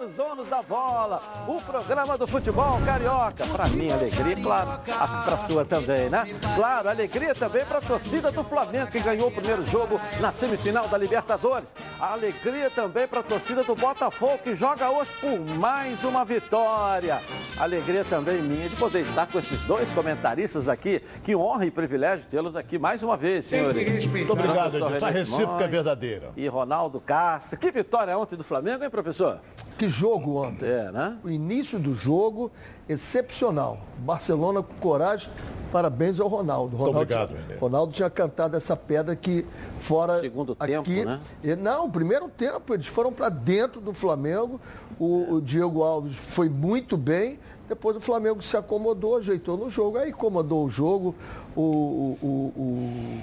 [0.00, 1.22] os donos da bola.
[1.46, 3.46] O programa do futebol carioca.
[3.46, 6.24] Para mim, alegria, claro, para sua também, né?
[6.54, 10.88] Claro, alegria também para a torcida do Flamengo, que ganhou o primeiro jogo na semifinal
[10.88, 11.74] da Libertadores.
[12.00, 17.20] Alegria também para a torcida do Botafogo, que joga hoje por mais uma vitória.
[17.58, 21.02] Alegria também minha de poder estar com esses dois comentaristas aqui.
[21.22, 24.06] Que honra e privilégio tê-los aqui mais uma vez, senhores.
[24.06, 25.06] Muito obrigado, Edilson.
[25.06, 26.30] A recíproca é verdadeira.
[26.36, 27.58] E Ronaldo Castro.
[27.58, 29.40] Que vitória ontem do Flamengo, hein, professor?
[29.80, 30.66] Que jogo ontem.
[30.68, 31.16] É, né?
[31.24, 32.52] O início do jogo,
[32.86, 33.80] excepcional.
[34.00, 35.32] Barcelona com coragem.
[35.72, 36.76] Parabéns ao Ronaldo.
[36.76, 39.46] Ronaldo, obrigado, tinha, Ronaldo tinha cantado essa pedra que
[39.78, 40.20] fora.
[40.20, 41.56] Segundo aqui, tempo, né?
[41.56, 42.74] Não, primeiro tempo.
[42.74, 44.60] Eles foram para dentro do Flamengo.
[44.98, 47.38] O, o Diego Alves foi muito bem.
[47.66, 49.96] Depois o Flamengo se acomodou, ajeitou no jogo.
[49.96, 51.14] Aí acomodou o jogo.
[51.56, 53.22] o, o, o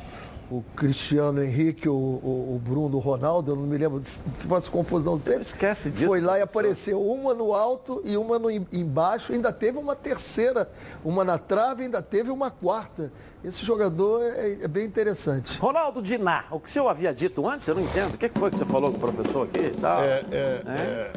[0.49, 4.01] o Cristiano Henrique, o, o, o, Bruno, o Ronaldo, eu não me lembro,
[4.47, 5.41] faço confusão sempre.
[5.41, 6.07] Esquece disso.
[6.07, 10.69] Foi lá e apareceu uma no alto e uma no, embaixo, ainda teve uma terceira,
[11.03, 13.11] uma na trave, ainda teve uma quarta.
[13.43, 15.59] Esse jogador é, é bem interessante.
[15.59, 18.15] Ronaldo Diná, o que o senhor havia dito antes, eu não entendo.
[18.15, 20.01] O que foi que você falou com o professor aqui e tal?
[20.01, 21.11] É, é, é,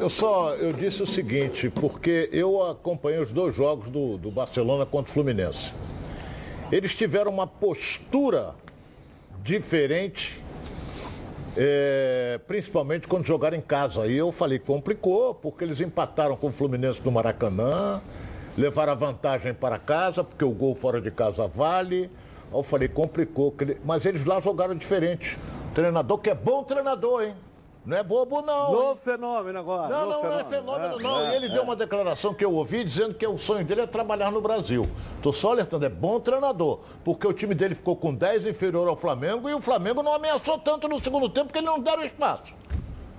[0.00, 4.86] eu só eu disse o seguinte, porque eu acompanhei os dois jogos do, do Barcelona
[4.86, 5.72] contra o Fluminense.
[6.72, 8.54] Eles tiveram uma postura
[9.42, 10.42] diferente,
[11.54, 14.06] é, principalmente quando jogaram em casa.
[14.06, 18.00] E eu falei que complicou, porque eles empataram com o Fluminense no Maracanã,
[18.56, 22.10] levaram a vantagem para casa, porque o gol fora de casa vale.
[22.50, 23.54] Eu falei, complicou.
[23.84, 25.36] Mas eles lá jogaram diferente.
[25.74, 27.34] Treinador que é bom treinador, hein?
[27.84, 28.72] Não é bobo, não.
[28.72, 29.88] Novo fenômeno agora.
[29.88, 31.20] Não, não, não é fenômeno, é, não.
[31.22, 31.48] É, e ele é.
[31.48, 34.88] deu uma declaração que eu ouvi dizendo que o sonho dele é trabalhar no Brasil.
[35.16, 36.80] Estou só alertando, é bom treinador.
[37.04, 40.58] Porque o time dele ficou com 10 inferior ao Flamengo e o Flamengo não ameaçou
[40.58, 42.54] tanto no segundo tempo porque ele não deram espaço.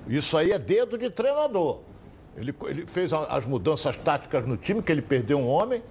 [0.08, 1.80] Isso aí é dedo de treinador.
[2.38, 5.84] Ele, ele fez as mudanças táticas no time, que ele perdeu um homem.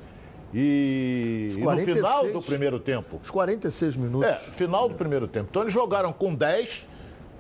[0.54, 3.20] E, 46, e no final do primeiro tempo.
[3.22, 4.28] Os 46 minutos.
[4.28, 5.48] É, final do primeiro tempo.
[5.50, 6.86] Então eles jogaram com 10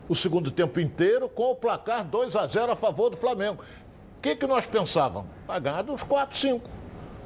[0.08, 3.62] o segundo tempo inteiro com o placar 2 a 0 a favor do Flamengo.
[4.18, 5.30] O que, que nós pensávamos?
[5.46, 6.68] Vai ganhar uns 4, 5.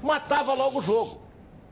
[0.02, 1.20] Matava logo o jogo.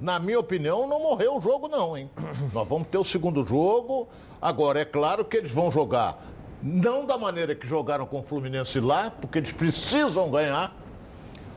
[0.00, 2.10] Na minha opinião, não morreu o jogo não, hein?
[2.52, 4.08] Nós vamos ter o segundo jogo.
[4.42, 6.18] Agora, é claro que eles vão jogar
[6.64, 10.74] não da maneira que jogaram com o Fluminense lá, porque eles precisam ganhar,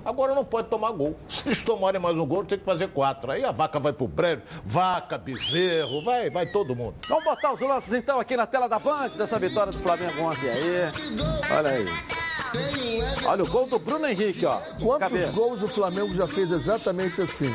[0.04, 1.16] Agora não pode tomar gol.
[1.28, 3.32] Se eles tomarem mais um gol, tem que fazer quatro.
[3.32, 6.96] Aí a vaca vai pro prédio, vaca, bezerro, vai, vai todo mundo.
[7.08, 10.50] Vamos botar os lances então aqui na tela da Band dessa vitória do Flamengo ontem
[10.50, 10.92] aí.
[11.52, 11.86] Olha aí.
[13.26, 14.60] Olha o gol do Bruno Henrique, ó.
[14.82, 15.32] Quantos cabeça.
[15.32, 17.54] gols o Flamengo já fez exatamente assim?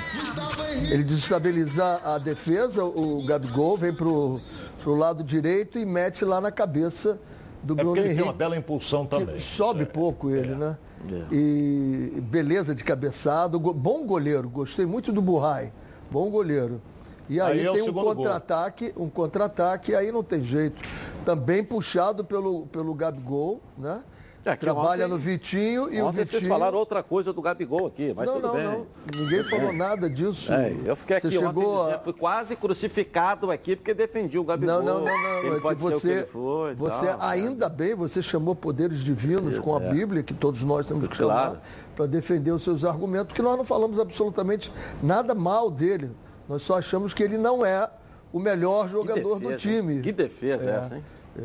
[0.90, 4.40] Ele desestabilizar a defesa, o Gabigol vem pro,
[4.82, 7.18] pro lado direito e mete lá na cabeça
[7.62, 8.16] do é Bruno ele Henrique.
[8.16, 9.38] tem uma bela impulsão também.
[9.38, 9.86] sobe é.
[9.86, 10.56] pouco ele, é.
[10.56, 10.76] né?
[11.10, 11.34] É.
[11.34, 15.72] E beleza de cabeçado, bom goleiro, gostei muito do Burrai,
[16.10, 16.80] bom goleiro.
[17.28, 20.82] E aí, aí é tem um contra-ataque, um contra-ataque, aí não tem jeito.
[21.24, 24.02] Também puxado pelo, pelo Gabigol, né?
[24.44, 26.26] É, Trabalha ontem, no Vitinho e o Vitinho...
[26.26, 28.64] vocês falaram outra coisa do Gabigol aqui, mas não, tudo não, bem.
[28.64, 30.52] Não, ninguém falou nada disso.
[30.52, 31.98] É, eu fiquei aqui você chegou a...
[31.98, 34.82] fui quase crucificado aqui porque defendi o Gabigol.
[34.82, 35.56] Não, não, não, não.
[35.56, 37.74] É pode você, que foi, você tal, ainda né?
[37.74, 39.90] bem, você chamou poderes divinos com a é.
[39.92, 41.50] Bíblia, que todos nós temos que claro.
[41.50, 41.62] chamar,
[41.94, 46.10] para defender os seus argumentos, porque nós não falamos absolutamente nada mal dele.
[46.48, 47.88] Nós só achamos que ele não é
[48.32, 50.00] o melhor jogador defesa, do time.
[50.00, 51.04] Que defesa é, essa, hein?
[51.38, 51.42] É,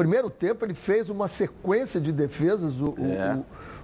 [0.00, 3.36] primeiro tempo ele fez uma sequência de defesas, o, é.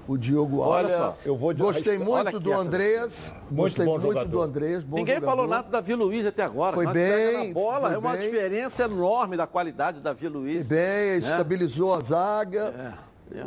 [0.09, 0.93] o, o Diogo Alves.
[0.94, 3.34] Olha, eu vou Gostei muito do Andreas.
[3.50, 4.31] Gostei muito jogador.
[4.31, 4.84] do Andreas.
[4.84, 5.26] Ninguém jogador.
[5.26, 6.72] falou nada do Davi Luiz até agora.
[6.72, 7.53] Foi bem.
[7.53, 8.22] bola, foi é uma bem.
[8.22, 10.66] diferença enorme da qualidade do Davi Luiz.
[10.66, 11.16] Foi bem, né?
[11.19, 12.97] estabilizou a zaga.
[13.34, 13.38] É.
[13.41, 13.47] É.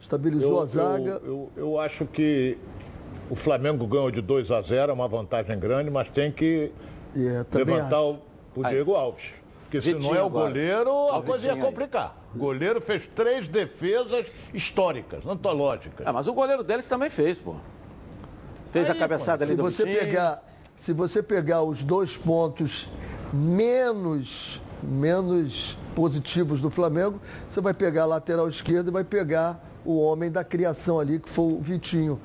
[0.00, 1.10] Estabilizou eu, a zaga.
[1.22, 2.56] Eu, eu, eu, acho que
[3.28, 6.72] o Flamengo ganhou de 2 a 0, é uma vantagem grande, mas tem que
[7.14, 8.18] yeah, levantar o,
[8.56, 9.39] o Diego Alves.
[9.70, 12.16] Porque se não é o goleiro, a coisa ia complicar.
[12.34, 16.04] O goleiro fez três defesas históricas, antológicas.
[16.04, 17.54] É, mas o goleiro deles também fez, pô.
[18.72, 20.44] Fez Aí, a cabeçada ali se do você pegar
[20.76, 22.88] Se você pegar os dois pontos
[23.32, 30.00] menos, menos positivos do Flamengo, você vai pegar a lateral esquerda e vai pegar o
[30.00, 32.20] homem da criação ali, que foi o Vitinho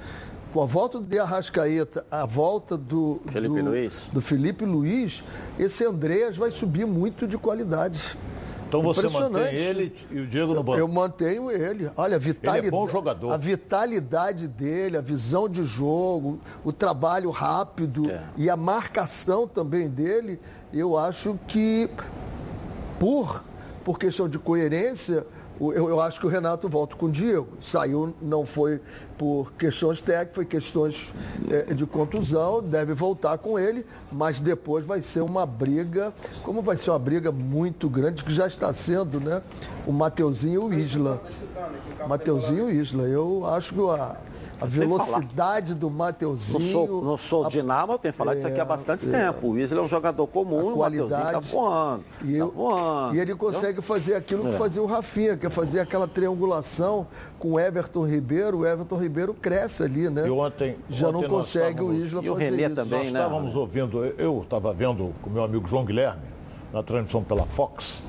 [0.55, 4.07] com a volta do de Arrascaeta, a volta do Felipe, do, Luiz.
[4.13, 5.21] do Felipe Luiz,
[5.59, 8.17] esse Andreas vai subir muito de qualidade.
[8.65, 10.79] Então você mantém ele e o Diego no banco?
[10.79, 11.91] Eu, eu mantenho ele.
[11.97, 12.59] Olha, a vitalidade.
[12.59, 13.33] Ele é bom jogador.
[13.33, 18.23] A vitalidade dele, a visão de jogo, o trabalho rápido é.
[18.37, 20.39] e a marcação também dele,
[20.71, 21.89] eu acho que
[22.97, 23.43] por
[23.85, 25.25] por questão de coerência,
[25.61, 27.47] eu, eu, acho que o Renato volta com o Diego.
[27.61, 28.81] Saiu, não foi
[29.17, 31.13] por questões técnicas, foi questões
[31.49, 36.75] é, de contusão, deve voltar com ele, mas depois vai ser uma briga, como vai
[36.75, 39.41] ser uma briga muito grande, que já está sendo, né?
[39.87, 41.21] O Mateuzinho e o Isla.
[42.07, 43.03] Mateuzinho e Isla.
[43.03, 44.15] Eu acho que a,
[44.59, 46.87] a velocidade do Mateuzinho.
[46.87, 49.49] No, no Sou Dinamo, eu tenho falado é, isso aqui há é, bastante é, tempo.
[49.49, 52.03] O Isla é um jogador comum, o Mateuzinho está voando.
[52.23, 54.57] E, tá voando, e ele consegue fazer aquilo que é.
[54.57, 57.07] fazia o Rafinha, que é fazer aquela triangulação
[57.39, 58.59] com o Everton Ribeiro.
[58.59, 60.27] O Everton Ribeiro cresce ali, né?
[60.27, 60.75] E ontem.
[60.89, 62.75] Já ontem não consegue o Isla e fazer o Renê isso.
[62.75, 63.19] também, nós né?
[63.19, 66.21] estávamos ouvindo, eu estava vendo com meu amigo João Guilherme,
[66.71, 68.03] na transmissão pela Fox,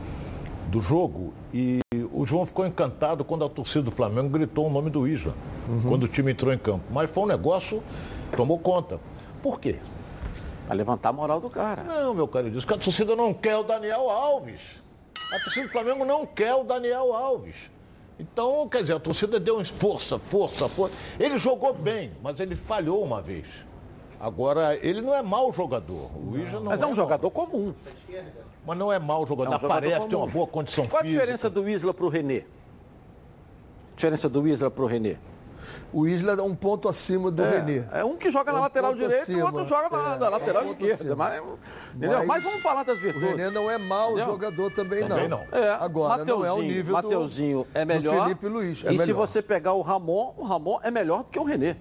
[0.68, 1.80] do jogo, e
[2.16, 5.34] o João ficou encantado quando a torcida do Flamengo gritou o nome do Isla,
[5.68, 5.82] uhum.
[5.82, 6.82] quando o time entrou em campo.
[6.90, 7.82] Mas foi um negócio,
[8.34, 8.98] tomou conta.
[9.42, 9.76] Por quê?
[10.66, 11.82] Para levantar a moral do cara.
[11.82, 14.62] Não, meu caro, disse que a torcida não quer o Daniel Alves.
[15.30, 17.56] A torcida do Flamengo não quer o Daniel Alves.
[18.18, 20.96] Então, quer dizer, a torcida deu força, força, força.
[21.20, 23.46] Ele jogou bem, mas ele falhou uma vez.
[24.18, 26.10] Agora, ele não é mau jogador.
[26.16, 27.74] O Isla não mas é, um jogador comum.
[28.66, 31.18] Mas não é mau jogador, é um aparece, jogador tem uma boa condição Qual física.
[31.18, 32.44] Qual a diferença do Isla para o René?
[33.96, 35.16] diferença do Isla para o René?
[35.92, 37.88] O Isla é um ponto acima do é, René.
[37.92, 40.18] É um que joga é um na lateral direita e o outro joga na, é,
[40.18, 41.16] na lateral é um esquerda.
[41.16, 41.42] Mas,
[41.94, 43.28] mas, mas, vamos falar das virtudes.
[43.28, 44.26] O René não é mau entendeu?
[44.26, 45.44] jogador também, também não.
[45.50, 45.58] não.
[45.58, 48.84] É, Agora, não é o nível Mateuzinho do, é melhor, do Felipe Luiz.
[48.84, 49.06] É e melhor.
[49.06, 51.76] se você pegar o Ramon, o Ramon é melhor do que o René.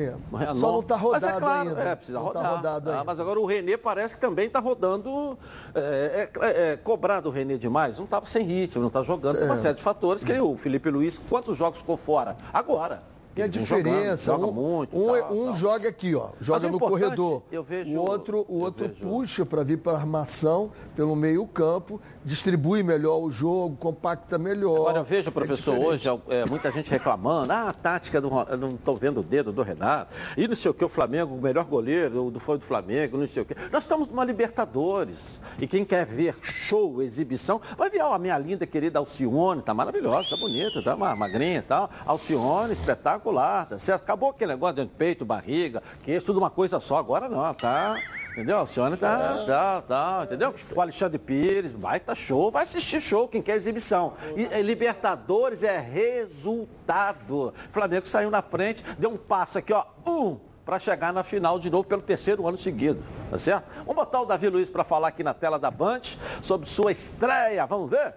[0.00, 0.54] É.
[0.54, 1.82] Só não está rodado mas é claro, ainda.
[1.82, 2.42] É, precisa não rodar.
[2.42, 5.38] Tá rodado ah, mas agora o Renê parece que também está rodando.
[5.74, 7.96] É, é, é, cobrado o Renê demais.
[7.96, 9.38] Não estava sem ritmo, não está jogando.
[9.38, 12.36] Por uma série de fatores que o Felipe Luiz, quantos jogos ficou fora?
[12.52, 13.02] Agora.
[13.36, 15.54] E a diferença, jogando, um, joga muito, um, tal, um tal.
[15.54, 17.42] joga aqui, ó, joga no corredor.
[17.66, 19.00] Vejo, o outro, o outro vejo.
[19.00, 24.80] puxa para vir para armação pelo meio campo, distribui melhor o jogo, compacta melhor.
[24.80, 28.70] Agora eu vejo, professor, é hoje é, muita gente reclamando, ah, a tática do não
[28.70, 31.64] estou vendo o dedo do Renato, e não sei o que, o Flamengo, o melhor
[31.64, 33.54] goleiro do foi do Flamengo, não sei o que.
[33.70, 35.40] Nós estamos numa Libertadores.
[35.58, 39.74] E quem quer ver show, exibição, vai ver ó, a minha linda querida Alcione, tá
[39.74, 41.90] maravilhosa, tá bonita, tá magrinha e tal.
[42.06, 43.94] Alcione, espetáculo espetacular, tá?
[43.94, 46.98] Acabou aquele negócio de peito, barriga, que isso tudo uma coisa só.
[46.98, 47.96] Agora não, tá?
[48.32, 48.60] Entendeu?
[48.60, 50.54] O senhor tá, tá, tá, entendeu?
[50.74, 54.14] O Alexandre Pires, vai tá show, vai assistir show, quem quer exibição.
[54.36, 57.52] E, e Libertadores é resultado.
[57.70, 61.68] Flamengo saiu na frente, deu um passo aqui, ó, um, para chegar na final de
[61.68, 63.64] novo pelo terceiro ano seguido, tá certo?
[63.78, 66.02] Vamos botar o Davi Luiz para falar aqui na tela da Band
[66.40, 68.14] sobre sua estreia, vamos ver?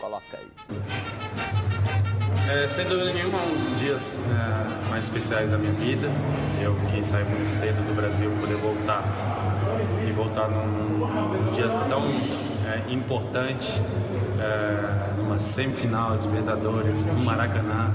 [0.00, 1.19] Coloca aí.
[2.52, 6.08] É, sem dúvida nenhuma, um dos dias é, mais especiais da minha vida.
[6.60, 9.04] Eu que saí muito cedo do Brasil, poder voltar
[10.04, 12.08] e voltar num, num dia tão
[12.66, 13.80] é, importante,
[14.40, 17.94] é, numa semifinal de Libertadores, no Maracanã.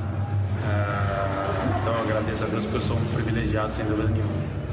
[0.63, 4.64] É, então eu agradeço a Deus porque eu sou um privilegiado, sem dúvida nenhuma.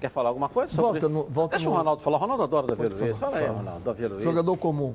[0.00, 0.74] Quer falar alguma coisa?
[0.74, 0.98] Sobre...
[0.98, 1.74] Volta no, volta Deixa no...
[1.74, 2.16] o Ronaldo falar.
[2.16, 3.18] Ronaldo adora Davi Luiz.
[3.18, 3.80] Fala aí, Ronaldo.
[3.80, 4.24] Davi Luiz.
[4.24, 4.94] Jogador comum.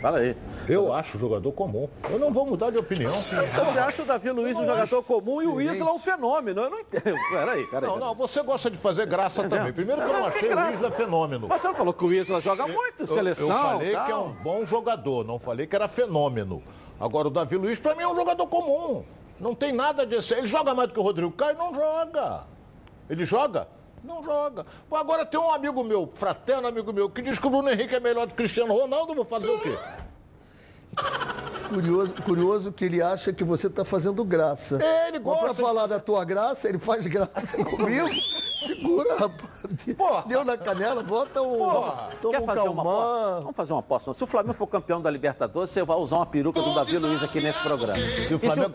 [0.00, 0.34] Fala aí.
[0.66, 1.86] Eu acho jogador comum.
[2.10, 3.10] Eu não vou mudar de opinião.
[3.12, 6.62] Você acha o Davi Luiz um jogador comum e o Isla um fenômeno?
[6.62, 7.02] Eu não entendo.
[7.30, 7.90] Peraí, peraí.
[7.90, 9.72] Não, não, você gosta de fazer graça também.
[9.72, 11.48] Primeiro que eu não achei o Isla fenômeno.
[11.48, 13.48] Mas você não falou que o Isla joga muito, seleção.
[13.48, 16.62] Eu, falei que é um bom jogador, não falei que era fenômeno.
[16.98, 19.04] Agora o Davi Luiz, para mim, é um jogador comum.
[19.38, 20.32] Não tem nada disso.
[20.34, 21.58] Ele joga mais do que o Rodrigo Caio?
[21.58, 22.44] Não joga.
[23.10, 23.68] Ele joga?
[24.04, 24.66] Não joga.
[24.88, 27.94] Pô, agora tem um amigo meu, fraterno amigo meu, que diz que o Bruno Henrique
[27.94, 29.76] é melhor do que Cristiano Ronaldo, vou fazer o quê?
[31.68, 34.82] Curioso, curioso que ele acha que você está fazendo graça.
[34.82, 35.44] É, ele gosta.
[35.44, 38.10] Para falar da tua graça, ele faz graça comigo.
[38.58, 39.96] Segura, rapaz.
[39.96, 40.24] Porra.
[40.26, 41.58] Deu na canela, bota um.
[41.58, 42.10] Porra.
[42.20, 42.84] Toma Quer um fazer calmar.
[42.84, 43.40] uma aposta?
[43.40, 44.14] Vamos fazer uma aposta.
[44.14, 47.22] Se o Flamengo for campeão da Libertadores, você vai usar uma peruca do Davi Luiz
[47.22, 47.98] aqui nesse programa.
[47.98, 48.74] E o Flamengo...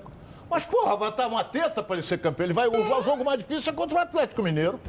[0.49, 2.45] Mas, porra, vai estar uma teta para ele ser campeão.
[2.45, 4.79] Ele vai usar o jogo mais difícil é contra o Atlético Mineiro.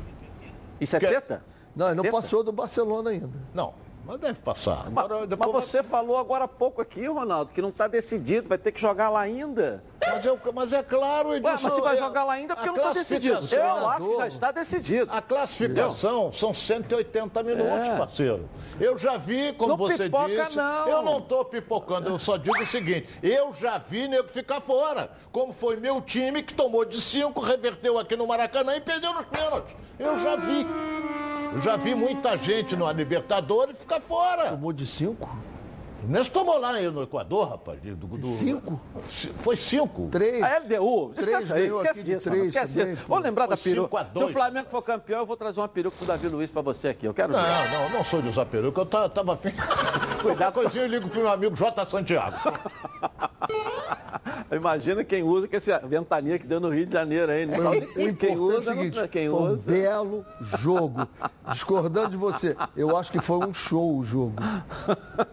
[0.80, 1.42] Isso é Que- teta?
[1.74, 3.28] Não, ele não passou do Barcelona ainda.
[3.54, 3.72] Não,
[4.08, 4.90] mas deve passar.
[4.90, 8.48] Mas, Agora, mas vai- você falou agora há pouco aqui, Ronaldo, que não está decidido,
[8.48, 9.84] vai ter que jogar lá ainda.
[10.04, 12.68] Mas, eu- mas é claro, Ué, Edilson, mas se vai é- jogar lá ainda porque
[12.70, 13.46] a não está decidido.
[13.54, 15.12] Eu acho que já está decidido.
[15.12, 17.96] A classificação são 180 minutos, É.
[17.98, 18.48] parceiro.
[18.80, 20.56] Eu já vi, como Não você pipoca, disse.
[20.56, 20.88] não.
[20.88, 25.10] Eu não estou pipocando, eu só digo o seguinte: eu já vi nego ficar fora.
[25.30, 29.26] Como foi meu time que tomou de 5, reverteu aqui no Maracanã e perdeu nos
[29.26, 29.74] pênaltis.
[29.98, 30.66] Eu já vi.
[31.52, 34.50] Eu já vi muita gente no Libertadores ficar fora.
[34.50, 35.28] Tomou de cinco?
[36.08, 37.80] Fluminense tomou lá no Equador, rapaz.
[37.82, 38.80] Do, do, cinco?
[39.36, 40.08] Foi cinco.
[40.10, 40.42] Três.
[40.42, 42.30] A LDU, Três aí, esquece isso.
[42.30, 43.04] três esquece também, isso.
[43.06, 44.18] Vou lembrar da Foi cinco peruca.
[44.18, 46.88] Se o Flamengo for campeão, eu vou trazer uma peruca pro Davi Luiz pra você
[46.88, 47.04] aqui.
[47.06, 47.42] Eu quero ver.
[47.42, 49.52] Não, não, não sou de usar peruca, eu tava, afim.
[50.22, 51.84] Qualquer coisinha eu ligo pro meu amigo J.
[51.84, 52.36] Santiago.
[54.50, 57.44] Imagina quem usa, que esse ventania que deu no Rio de Janeiro aí.
[57.44, 59.70] Não O importante quem é o usa, seguinte, não, quem foi um usa.
[59.70, 61.06] belo jogo.
[61.50, 64.34] Discordando de você, eu acho que foi um show o jogo.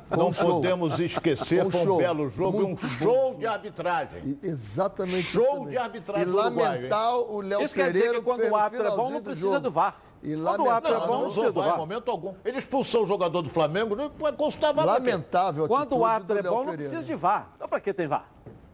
[0.07, 0.55] Foi Não um show.
[0.55, 4.21] podemos esquecer, Foi um foi um belo jogo e um Muito bom show de arbitragem.
[4.25, 5.23] E- Exatamente.
[5.23, 8.51] Show isso de arbitragem E lamentar o Léo Isso quer dizer Pereira que quando fez
[8.51, 9.59] o árbitro é bom, não precisa jogo.
[9.61, 9.95] do VAR.
[10.23, 12.33] E Quando o lamentável, árbitro é bom, Não, usou do VAR em momento algum.
[12.43, 14.93] Ele expulsou o jogador do Flamengo, não custava nada.
[14.93, 17.51] lamentável Quando o árbitro é bom, não precisa de VAR.
[17.55, 18.25] Então pra que tem VAR?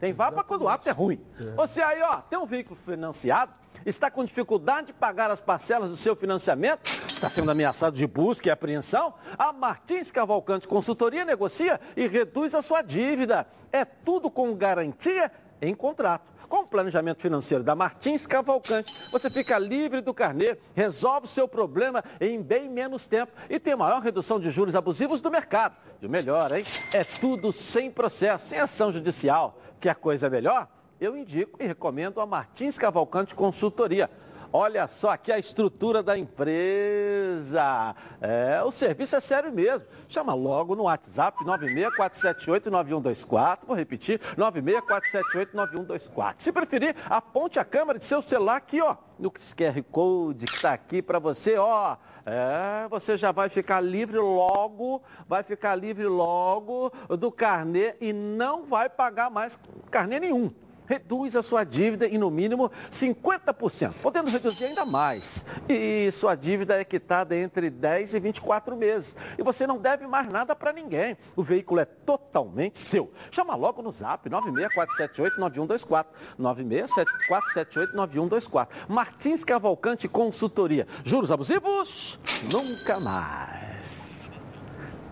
[0.02, 1.24] Tem VAR para quando o árbitro é ruim.
[1.56, 3.54] Você aí, ó, tem um veículo financiado,
[3.86, 8.48] está com dificuldade de pagar as parcelas do seu financiamento, está sendo ameaçado de busca
[8.48, 13.46] e apreensão, a Martins Cavalcante Consultoria negocia e reduz a sua dívida.
[13.72, 15.32] É tudo com garantia
[15.62, 16.31] em contrato.
[16.52, 22.04] Com o planejamento financeiro da Martins Cavalcante, você fica livre do carnê, resolve seu problema
[22.20, 25.78] em bem menos tempo e tem a maior redução de juros abusivos do mercado.
[26.02, 26.66] E o melhor, hein?
[26.92, 29.62] É tudo sem processo, sem ação judicial.
[29.80, 30.68] Quer coisa melhor?
[31.00, 34.10] Eu indico e recomendo a Martins Cavalcante Consultoria.
[34.54, 37.96] Olha só aqui a estrutura da empresa.
[38.20, 39.88] É, o serviço é sério mesmo.
[40.10, 43.60] Chama logo no WhatsApp 964789124.
[43.66, 46.36] Vou repetir, 964789124.
[46.38, 50.74] Se preferir, aponte a câmera de seu celular aqui, ó, no QR Code que está
[50.74, 51.96] aqui para você, ó.
[52.26, 58.66] É, você já vai ficar livre logo, vai ficar livre logo do carnê e não
[58.66, 59.58] vai pagar mais
[59.90, 60.52] carnê nenhum
[60.92, 65.46] reduz a sua dívida em no mínimo 50%, podendo reduzir ainda mais.
[65.70, 69.16] E sua dívida é quitada entre 10 e 24 meses.
[69.38, 71.18] E você não deve mais nada para ninguém.
[71.34, 73.10] O veículo é totalmente seu.
[73.32, 76.08] Chama logo no zap 964789124.
[76.38, 78.68] 964789124.
[78.90, 80.86] Martins Cavalcante Consultoria.
[81.06, 82.20] Juros abusivos?
[82.52, 83.61] Nunca mais.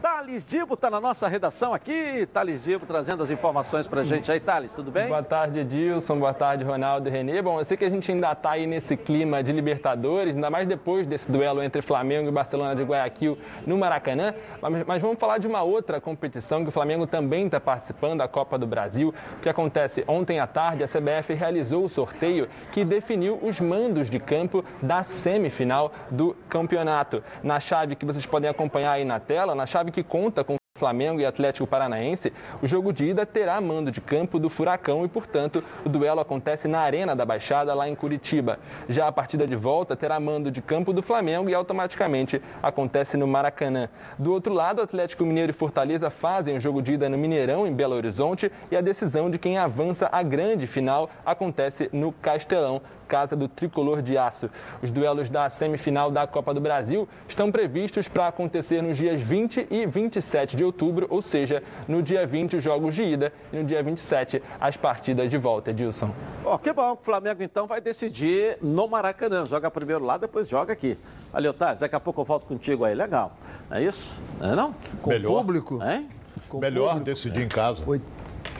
[0.01, 2.25] Thales Dibo está na nossa redação aqui.
[2.33, 4.39] Thales Dibo trazendo as informações para a gente aí.
[4.39, 5.07] Thales, tudo bem?
[5.07, 6.17] Boa tarde, Edilson.
[6.17, 7.41] Boa tarde, Ronaldo e Renê.
[7.41, 10.65] Bom, eu sei que a gente ainda está aí nesse clima de Libertadores, ainda mais
[10.65, 13.37] depois desse duelo entre Flamengo e Barcelona de Guayaquil
[13.67, 14.33] no Maracanã.
[14.61, 18.27] Mas, mas vamos falar de uma outra competição que o Flamengo também está participando, a
[18.27, 19.13] Copa do Brasil.
[19.41, 20.05] Que acontece?
[20.07, 25.03] Ontem à tarde, a CBF realizou o sorteio que definiu os mandos de campo da
[25.03, 27.21] semifinal do campeonato.
[27.43, 31.19] Na chave que vocês podem acompanhar aí na tela, na chave que conta com Flamengo
[31.19, 32.31] e Atlético Paranaense,
[32.61, 36.69] o jogo de ida terá mando de campo do Furacão e, portanto, o duelo acontece
[36.69, 38.57] na Arena da Baixada, lá em Curitiba.
[38.87, 43.27] Já a partida de volta terá mando de campo do Flamengo e automaticamente acontece no
[43.27, 43.89] Maracanã.
[44.17, 47.73] Do outro lado, Atlético Mineiro e Fortaleza fazem o jogo de ida no Mineirão, em
[47.73, 53.35] Belo Horizonte, e a decisão de quem avança à grande final acontece no Castelão, casa
[53.35, 54.49] do tricolor de aço.
[54.83, 59.67] Os duelos da semifinal da Copa do Brasil estão previstos para acontecer nos dias 20
[59.71, 63.63] e 27 de outubro, ou seja, no dia 20 os jogos de ida e no
[63.63, 66.13] dia 27 as partidas de volta, Edilson.
[66.45, 69.45] Ó, que bom, o Flamengo então vai decidir no Maracanã.
[69.47, 70.95] Joga primeiro lá, depois joga aqui.
[71.33, 71.79] Valeu, Thales.
[71.79, 72.93] Daqui a pouco eu volto contigo aí.
[72.93, 73.31] Legal.
[73.71, 74.15] É isso?
[74.39, 74.75] Não é não?
[75.01, 75.31] Com Melhor.
[75.31, 75.79] público?
[75.83, 76.07] Hein?
[76.47, 77.05] Com Melhor público.
[77.05, 77.83] decidir em casa.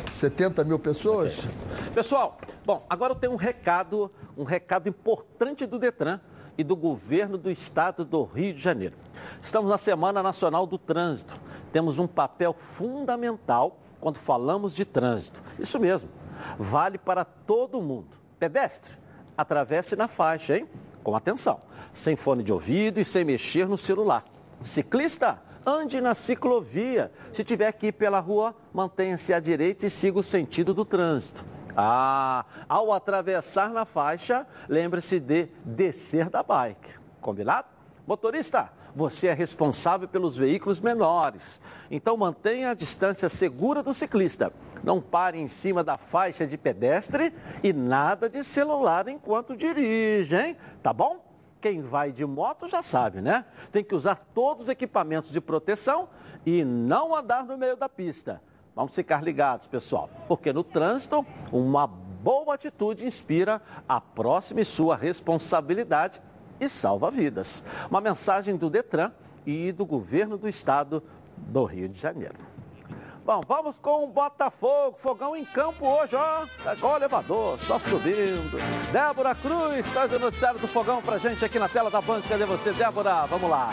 [0.10, 1.48] 70 mil pessoas?
[1.94, 6.20] Pessoal, bom, agora eu tenho um recado, um recado importante do Detran
[6.58, 8.96] e do governo do estado do Rio de Janeiro.
[9.42, 11.40] Estamos na Semana Nacional do Trânsito.
[11.72, 15.42] Temos um papel fundamental quando falamos de trânsito.
[15.58, 16.10] Isso mesmo.
[16.58, 18.18] Vale para todo mundo.
[18.38, 18.98] Pedestre,
[19.38, 20.68] atravesse na faixa, hein?
[21.04, 21.60] Com atenção.
[21.94, 24.26] Sem fone de ouvido e sem mexer no celular.
[24.62, 27.12] Ciclista, ande na ciclovia.
[27.34, 31.46] Se tiver que ir pela rua, mantenha-se à direita e siga o sentido do trânsito.
[31.76, 36.90] Ah, ao atravessar na faixa, lembre-se de descer da bike.
[37.22, 37.68] Combinado?
[38.06, 41.62] Motorista, você é responsável pelos veículos menores.
[41.92, 44.52] Então mantenha a distância segura do ciclista.
[44.84, 50.58] Não pare em cima da faixa de pedestre e nada de celular enquanto dirige, hein?
[50.82, 51.29] Tá bom?
[51.62, 53.46] Quem vai de moto já sabe, né?
[53.72, 56.10] Tem que usar todos os equipamentos de proteção
[56.46, 58.42] e não andar no meio da pista.
[58.76, 64.96] Vamos ficar ligados, pessoal, porque no trânsito, uma boa atitude inspira a próxima e sua
[64.96, 66.22] responsabilidade
[66.60, 67.64] e salva vidas.
[67.90, 69.12] Uma mensagem do Detran
[69.46, 71.04] e do governo do estado
[71.36, 72.49] do Rio de Janeiro.
[73.26, 76.46] Bom, vamos com o Botafogo, fogão em campo hoje, ó.
[76.64, 78.58] Tá igual o elevador, só subindo.
[78.92, 82.22] Débora Cruz traz o noticiário do fogão pra gente aqui na tela da Band.
[82.22, 83.28] Cadê você, Débora?
[83.28, 83.72] Vamos lá.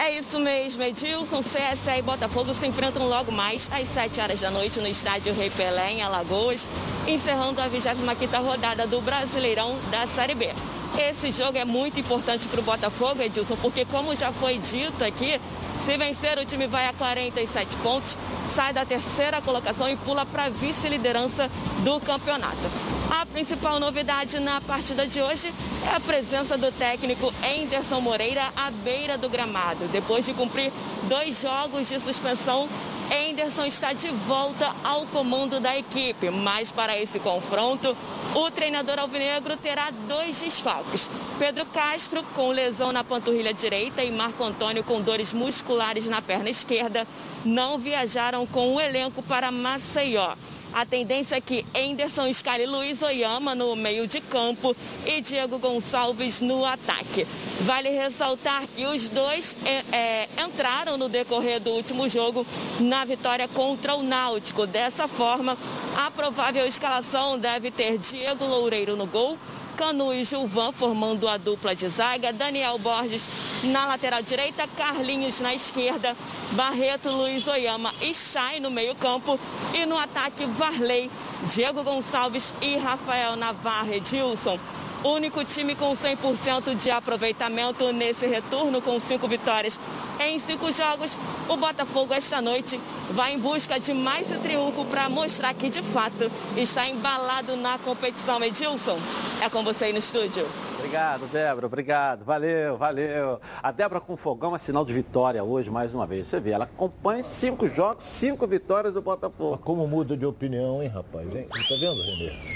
[0.00, 4.50] É isso mesmo, Edilson, CSA e Botafogo se enfrentam logo mais às 7 horas da
[4.50, 6.68] noite no estádio Rei Pelé, em Alagoas,
[7.06, 10.50] encerrando a 25ª rodada do Brasileirão da Série B.
[10.98, 15.40] Esse jogo é muito importante para o Botafogo, Edilson, porque como já foi dito aqui,
[15.80, 18.16] se vencer, o time vai a 47 pontos,
[18.54, 21.50] sai da terceira colocação e pula para a vice-liderança
[21.84, 22.70] do campeonato.
[23.10, 25.52] A principal novidade na partida de hoje
[25.90, 29.86] é a presença do técnico Enderson Moreira à beira do gramado.
[29.92, 30.72] Depois de cumprir
[31.08, 32.68] dois jogos de suspensão,
[33.10, 37.96] Enderson está de volta ao comando da equipe, mas para esse confronto,
[38.34, 41.08] o treinador alvinegro terá dois desfalques.
[41.38, 46.50] Pedro Castro, com lesão na panturrilha direita, e Marco Antônio, com dores musculares na perna
[46.50, 47.06] esquerda,
[47.44, 50.34] não viajaram com o elenco para Maceió.
[50.76, 56.42] A tendência é que Enderson escale Luiz Oyama no meio de campo e Diego Gonçalves
[56.42, 57.26] no ataque.
[57.62, 62.46] Vale ressaltar que os dois é, é, entraram no decorrer do último jogo
[62.78, 64.66] na vitória contra o Náutico.
[64.66, 65.56] Dessa forma,
[65.96, 69.38] a provável escalação deve ter Diego Loureiro no gol,
[69.76, 73.28] Canu e Gilvan formando a dupla de zaga, Daniel Borges
[73.64, 76.16] na lateral direita, Carlinhos na esquerda,
[76.52, 79.38] Barreto, Luiz Oyama e Chay no meio campo
[79.74, 81.10] e no ataque Varley,
[81.54, 84.58] Diego Gonçalves e Rafael Navarro Edilson.
[85.04, 89.78] Único time com 100% de aproveitamento nesse retorno com cinco vitórias
[90.20, 91.18] em cinco jogos.
[91.48, 95.82] O Botafogo esta noite vai em busca de mais um triunfo para mostrar que de
[95.82, 98.42] fato está embalado na competição.
[98.42, 98.98] Edilson,
[99.44, 100.46] é com você aí no estúdio.
[100.78, 101.66] Obrigado, Débora.
[101.66, 102.24] Obrigado.
[102.24, 103.40] Valeu, valeu.
[103.62, 106.26] A Débora com fogão é sinal de vitória hoje, mais uma vez.
[106.26, 109.52] Você vê, ela acompanha cinco jogos, cinco vitórias do Botafogo.
[109.52, 111.26] Mas como muda de opinião, hein, rapaz?
[111.34, 111.48] Hein?
[111.50, 112.55] Tá vendo, Renê?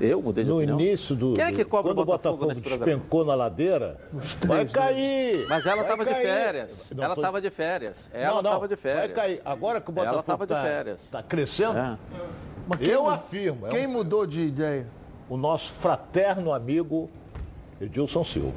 [0.00, 0.80] Eu mudei de No opinião.
[0.80, 1.34] início do.
[1.34, 2.84] Quem é que cobra quando o Botafogo, nesse programa?
[2.86, 3.98] despencou na ladeira,
[4.46, 5.46] vai três, cair.
[5.48, 6.90] Mas ela vai estava de férias.
[6.94, 8.10] Não, ela tô- estava de férias.
[8.12, 9.04] Ela estava de férias.
[9.06, 9.42] Vai cair.
[9.44, 11.08] Agora que o Ela Botafogo de tá- férias.
[11.10, 11.98] tá crescendo, É.
[12.68, 13.66] Mas quem eu afirmo.
[13.66, 14.86] é Quem um- mudou de ideia?
[15.28, 17.10] o nosso fraterno amigo
[17.80, 18.54] Edilson Silva.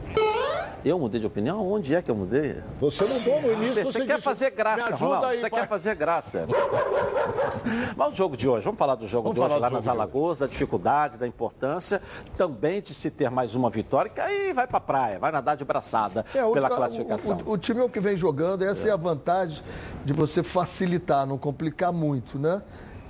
[0.84, 1.72] Eu mudei de opinião?
[1.72, 2.56] Onde é que eu mudei?
[2.80, 5.28] Você mudou no início, Você, você, quer disse, fazer graça, Ronaldo.
[5.28, 5.60] aí, Você pai.
[5.62, 6.48] quer fazer graça.
[7.96, 9.88] Mas o jogo de hoje, vamos falar do jogo Vamos de hoje lá nas.
[9.88, 12.02] Alagoas, da dificuldade, da importância,
[12.36, 15.64] também de se ter mais uma vitória, que aí vai pra praia, vai nadar de
[15.64, 17.38] braçada É, o- pela o- classificação.
[17.46, 18.92] O, o time é o que vem jogando, essa é.
[18.92, 19.64] a vantagem
[20.04, 22.62] de você facilitar, não complicar muito, né?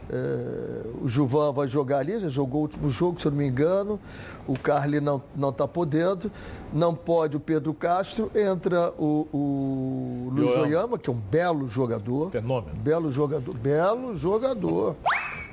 [0.10, 3.48] É, o Juvan vai jogar ali, já jogou o último jogo, se eu não me
[3.48, 4.00] engano.
[4.48, 6.32] O Carly não não está podendo.
[6.74, 8.30] Não pode o Pedro Castro.
[8.36, 10.56] Entra o, o Luiz.
[10.58, 12.32] Oyama, que é um belo jogador.
[12.32, 12.76] Fenômeno.
[12.78, 13.54] Belo jogador.
[13.56, 14.96] Belo jogador.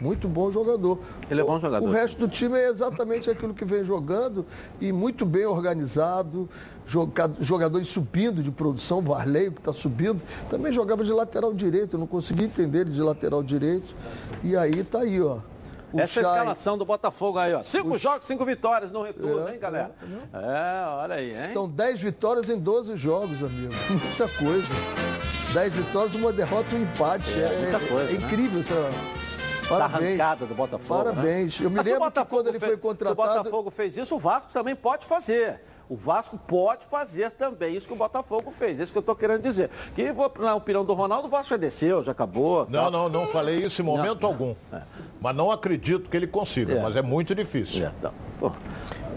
[0.00, 0.98] Muito bom jogador.
[1.30, 1.86] Ele é bom O- jogador.
[1.88, 4.46] O resto do time é exatamente aquilo que vem jogando
[4.80, 6.48] e muito bem organizado.
[6.88, 10.20] Joga- Jogadores subindo de produção, Varley, que está subindo,
[10.50, 13.94] também jogava de lateral direito, eu não consegui entender ele de lateral direito.
[14.42, 15.38] E aí tá aí, ó.
[15.90, 17.62] O Essa é Chay- escalação do Botafogo aí, ó.
[17.62, 19.90] Cinco O- jogos, cinco vitórias no retorno, É, hein, galera?
[20.34, 21.52] É, olha aí, hein?
[21.52, 23.72] São 10 vitórias em 12 jogos, amigo.
[23.88, 24.68] Muita coisa.
[25.54, 27.30] 10 vitórias, uma derrota e um empate.
[27.40, 28.24] É, muita coisa, é né?
[28.24, 28.74] incrível essa.
[29.68, 30.18] Parabéns.
[30.20, 31.04] arrancada do Botafogo.
[31.04, 31.10] né?
[31.10, 31.60] Parabéns.
[31.60, 34.18] Eu me Mas lembro quando ele foi fez- contratado- Se o Botafogo fez isso, o
[34.18, 35.60] Vasco também pode fazer.
[35.88, 38.78] O Vasco pode fazer também isso que o Botafogo fez.
[38.78, 39.70] Isso que eu estou querendo dizer.
[39.94, 42.66] Que, na opinião do Ronaldo, o Vasco já desceu, já acabou.
[42.68, 42.90] Não, tal.
[42.90, 44.54] não, não falei isso em momento algum.
[45.20, 46.82] Mas não acredito que ele consiga, É.
[46.82, 47.86] mas é muito difícil.
[47.86, 48.52] É, então, pô.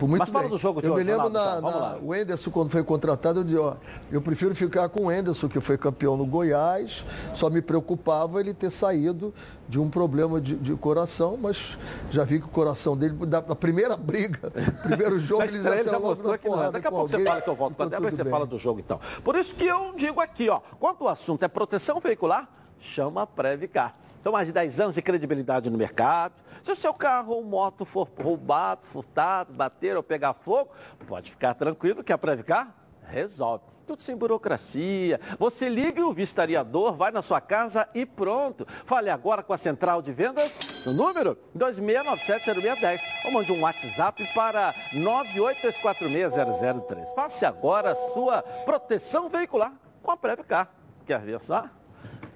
[0.01, 0.49] Muito Mas fala bem.
[0.49, 2.83] do jogo de eu hoje, me lembro Ronaldo, na, então, na- o Enderson, quando foi
[2.83, 3.75] contratado, eu disse, ó,
[4.11, 7.05] eu prefiro ficar com o Enderson, que foi campeão no Goiás.
[7.35, 9.31] Só me preocupava ele ter saído
[9.69, 11.77] de um problema de, de coração, mas
[12.09, 14.49] já vi que o coração dele, da, da primeira briga,
[14.81, 16.71] primeiro jogo, ele já ele já mostrou que não é.
[16.71, 18.31] Daqui a pouco você alguém, fala que eu volto para tá e tudo você bem.
[18.31, 18.99] fala do jogo então.
[19.23, 23.27] Por isso que eu digo aqui, ó, quando o assunto é proteção veicular, chama a
[23.27, 23.93] Previcar.
[24.19, 26.33] Então, mais de 10 anos de credibilidade no mercado.
[26.63, 30.69] Se o seu carro ou moto for roubado, furtado, bater ou pegar fogo,
[31.07, 33.63] pode ficar tranquilo que a Previcar resolve.
[33.87, 35.19] Tudo sem burocracia.
[35.39, 38.65] Você liga o vistoriador vai na sua casa e pronto.
[38.85, 44.73] Fale agora com a central de vendas no número 26970610 ou mande um WhatsApp para
[44.93, 47.13] 982460003.
[47.15, 50.69] Faça agora a sua proteção veicular com a Previcar.
[51.05, 51.65] Quer ver só?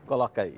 [0.05, 0.57] Coloca aí.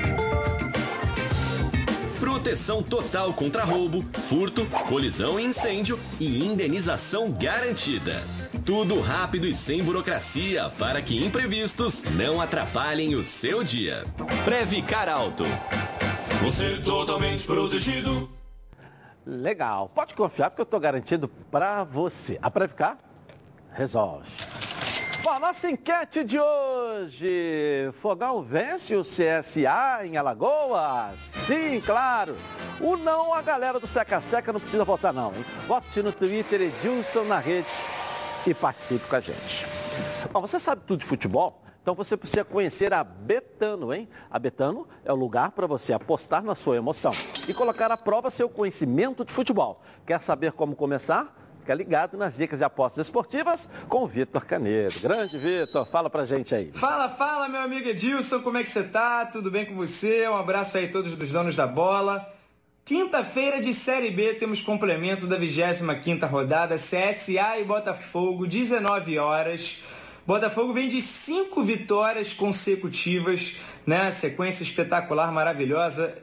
[2.41, 8.23] Proteção total contra roubo, furto, colisão e incêndio e indenização garantida.
[8.65, 14.05] Tudo rápido e sem burocracia para que imprevistos não atrapalhem o seu dia.
[14.43, 15.43] Previcar Alto.
[16.41, 18.27] Você totalmente protegido.
[19.23, 19.87] Legal.
[19.89, 22.39] Pode confiar porque eu estou garantido para você.
[22.41, 22.97] A Previcar
[23.71, 24.50] resolve.
[25.23, 27.91] Bom, nossa enquete de hoje.
[27.93, 31.19] Fogão vence o CSA em Alagoas?
[31.45, 32.35] Sim, claro.
[32.79, 35.45] O não, a galera do Seca Seca não precisa votar não, hein?
[35.67, 37.67] Vote no Twitter Edilson na rede
[38.47, 39.67] e participe com a gente.
[40.33, 41.61] Bom, você sabe tudo de futebol?
[41.83, 44.09] Então você precisa conhecer a Betano, hein?
[44.29, 47.11] A Betano é o lugar para você apostar na sua emoção
[47.47, 49.81] e colocar à prova seu conhecimento de futebol.
[50.03, 51.40] Quer saber como começar?
[51.71, 54.93] Fica ligado nas dicas de apostas esportivas com o Vitor Canedo.
[55.01, 56.69] Grande Vitor, fala pra gente aí.
[56.73, 59.25] Fala, fala, meu amigo Edilson, como é que você tá?
[59.25, 60.27] Tudo bem com você?
[60.27, 62.27] Um abraço aí a todos os donos da bola.
[62.83, 69.81] Quinta-feira de Série B temos complemento da 25ª rodada, CSA e Botafogo, 19 horas.
[70.27, 73.55] Botafogo vem de cinco vitórias consecutivas,
[73.87, 74.11] né?
[74.11, 76.17] Sequência espetacular, maravilhosa.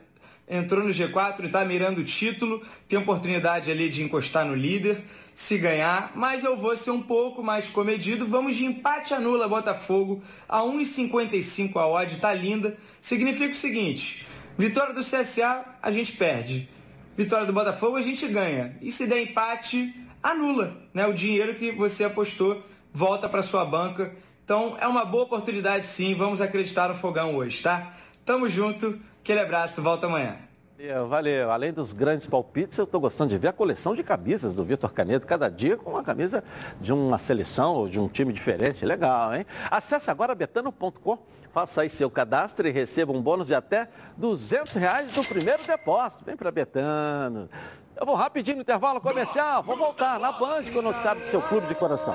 [0.47, 2.63] Entrou no G4 e está mirando o título.
[2.87, 5.05] Tem oportunidade ali de encostar no líder,
[5.39, 6.11] se ganhar.
[6.17, 8.27] Mas eu vou ser um pouco mais comedido.
[8.27, 12.17] Vamos de empate anula Botafogo a 1,55 a odd.
[12.17, 12.77] Tá linda.
[13.01, 14.27] Significa o seguinte:
[14.59, 16.69] vitória do CSA, a gente perde.
[17.17, 18.77] Vitória do Botafogo, a gente ganha.
[18.83, 21.07] E se der empate, anula né?
[21.07, 22.61] o dinheiro que você apostou
[22.93, 24.13] volta para sua banca.
[24.45, 27.95] Então é uma boa oportunidade sim, vamos acreditar no fogão hoje, tá?
[28.25, 30.48] Tamo junto, aquele abraço, volta amanhã.
[30.79, 31.51] Valeu, valeu.
[31.51, 34.93] Além dos grandes palpites, eu estou gostando de ver a coleção de camisas do Vitor
[34.93, 36.45] Canedo, cada dia com uma camisa
[36.81, 38.87] de uma seleção ou de um time diferente.
[38.87, 39.45] Legal, hein?
[39.73, 41.19] Acesse agora betano.com,
[41.53, 46.25] faça aí seu cadastro e receba um bônus de até 200 reais no primeiro depósito.
[46.25, 47.51] Vem para Betano.
[47.97, 51.67] Eu vou rapidinho no intervalo comercial, vou voltar na Band com o do seu clube
[51.67, 52.15] de coração.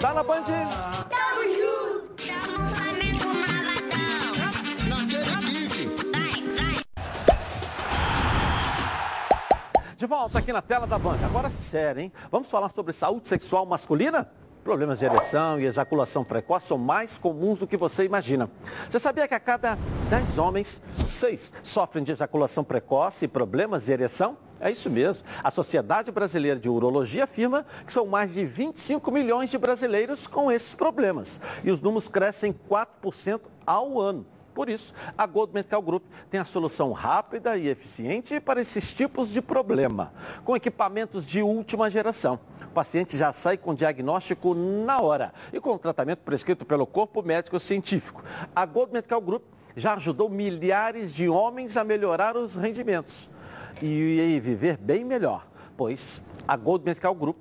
[0.00, 0.42] Tá na Band?
[10.02, 11.18] De volta aqui na tela da Band.
[11.24, 12.12] Agora sério, hein?
[12.28, 14.28] Vamos falar sobre saúde sexual masculina?
[14.64, 18.50] Problemas de ereção e ejaculação precoce são mais comuns do que você imagina.
[18.90, 19.78] Você sabia que a cada
[20.10, 24.36] 10 homens, 6 sofrem de ejaculação precoce e problemas de ereção?
[24.58, 25.24] É isso mesmo.
[25.40, 30.50] A Sociedade Brasileira de Urologia afirma que são mais de 25 milhões de brasileiros com
[30.50, 31.40] esses problemas.
[31.62, 34.26] E os números crescem 4% ao ano.
[34.54, 39.30] Por isso, a Gold Medical Group tem a solução rápida e eficiente para esses tipos
[39.30, 40.12] de problema,
[40.44, 42.38] com equipamentos de última geração.
[42.62, 47.22] O paciente já sai com diagnóstico na hora e com o tratamento prescrito pelo corpo
[47.22, 48.22] médico científico.
[48.54, 49.42] A Gold Medical Group
[49.74, 53.30] já ajudou milhares de homens a melhorar os rendimentos
[53.80, 57.38] e viver bem melhor, pois a Gold Medical Group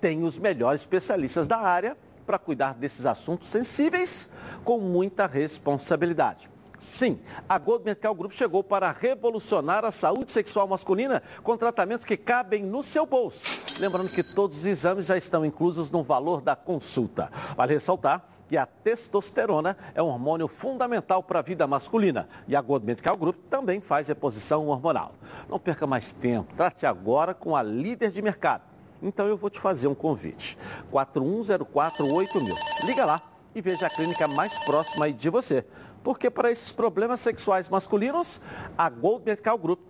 [0.00, 1.96] tem os melhores especialistas da área
[2.28, 4.28] para cuidar desses assuntos sensíveis
[4.62, 6.50] com muita responsabilidade.
[6.78, 12.18] Sim, a Gold Medical Group chegou para revolucionar a saúde sexual masculina com tratamentos que
[12.18, 13.62] cabem no seu bolso.
[13.80, 17.32] Lembrando que todos os exames já estão inclusos no valor da consulta.
[17.56, 22.60] Vale ressaltar que a testosterona é um hormônio fundamental para a vida masculina e a
[22.60, 25.14] Gold Medical Group também faz reposição hormonal.
[25.48, 28.67] Não perca mais tempo, trate agora com a líder de mercado.
[29.02, 30.58] Então eu vou te fazer um convite.
[30.92, 32.54] 41048000.
[32.84, 33.22] Liga lá
[33.54, 35.64] e veja a clínica mais próxima de você.
[36.02, 38.40] Porque para esses problemas sexuais masculinos,
[38.76, 39.80] a Gold Medical Group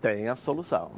[0.00, 0.90] tem a solução.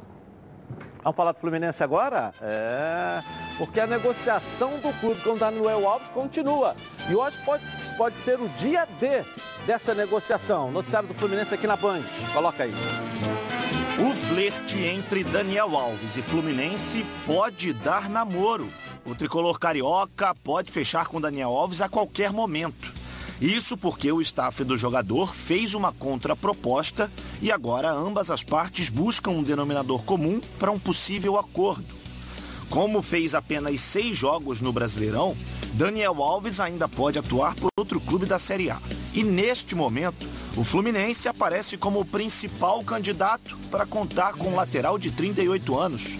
[1.03, 2.33] Vamos falar do Fluminense agora?
[2.41, 3.21] É,
[3.59, 6.75] porque a negociação do clube com o Daniel Alves continua.
[7.07, 7.63] E hoje pode,
[7.95, 9.23] pode ser o dia D
[9.67, 10.71] dessa negociação.
[10.71, 12.01] Noticiário do Fluminense aqui na Band.
[12.33, 12.73] Coloca aí.
[13.97, 18.67] O flerte entre Daniel Alves e Fluminense pode dar namoro.
[19.05, 22.91] O tricolor carioca pode fechar com Daniel Alves a qualquer momento.
[23.39, 27.09] Isso porque o staff do jogador fez uma contraproposta
[27.41, 32.04] e agora ambas as partes buscam um denominador comum para um possível acordo.
[32.69, 35.35] Como fez apenas seis jogos no Brasileirão,
[35.73, 38.79] Daniel Alves ainda pode atuar por outro clube da Série A.
[39.13, 44.97] E neste momento, o Fluminense aparece como o principal candidato para contar com um lateral
[44.97, 46.15] de 38 anos.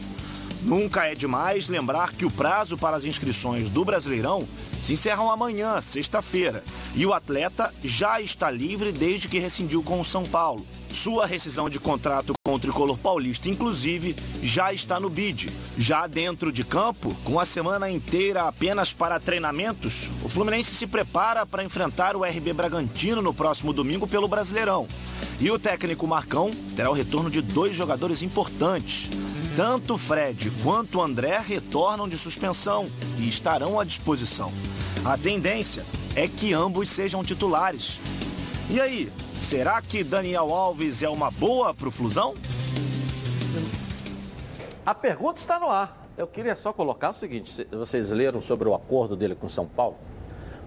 [0.61, 4.47] Nunca é demais lembrar que o prazo para as inscrições do Brasileirão
[4.81, 6.63] se encerram amanhã, sexta-feira,
[6.95, 10.65] e o atleta já está livre desde que rescindiu com o São Paulo.
[10.95, 15.49] Sua rescisão de contrato com o tricolor paulista, inclusive, já está no bid.
[15.77, 21.45] Já dentro de campo, com a semana inteira apenas para treinamentos, o Fluminense se prepara
[21.45, 24.87] para enfrentar o RB Bragantino no próximo domingo pelo Brasileirão.
[25.37, 29.09] E o técnico Marcão terá o retorno de dois jogadores importantes.
[29.57, 34.51] Tanto Fred quanto André retornam de suspensão e estarão à disposição.
[35.03, 37.99] A tendência é que ambos sejam titulares.
[38.69, 42.33] E aí, será que Daniel Alves é uma boa para o Flusão?
[44.85, 46.07] A pergunta está no ar.
[46.17, 49.97] Eu queria só colocar o seguinte: vocês leram sobre o acordo dele com São Paulo?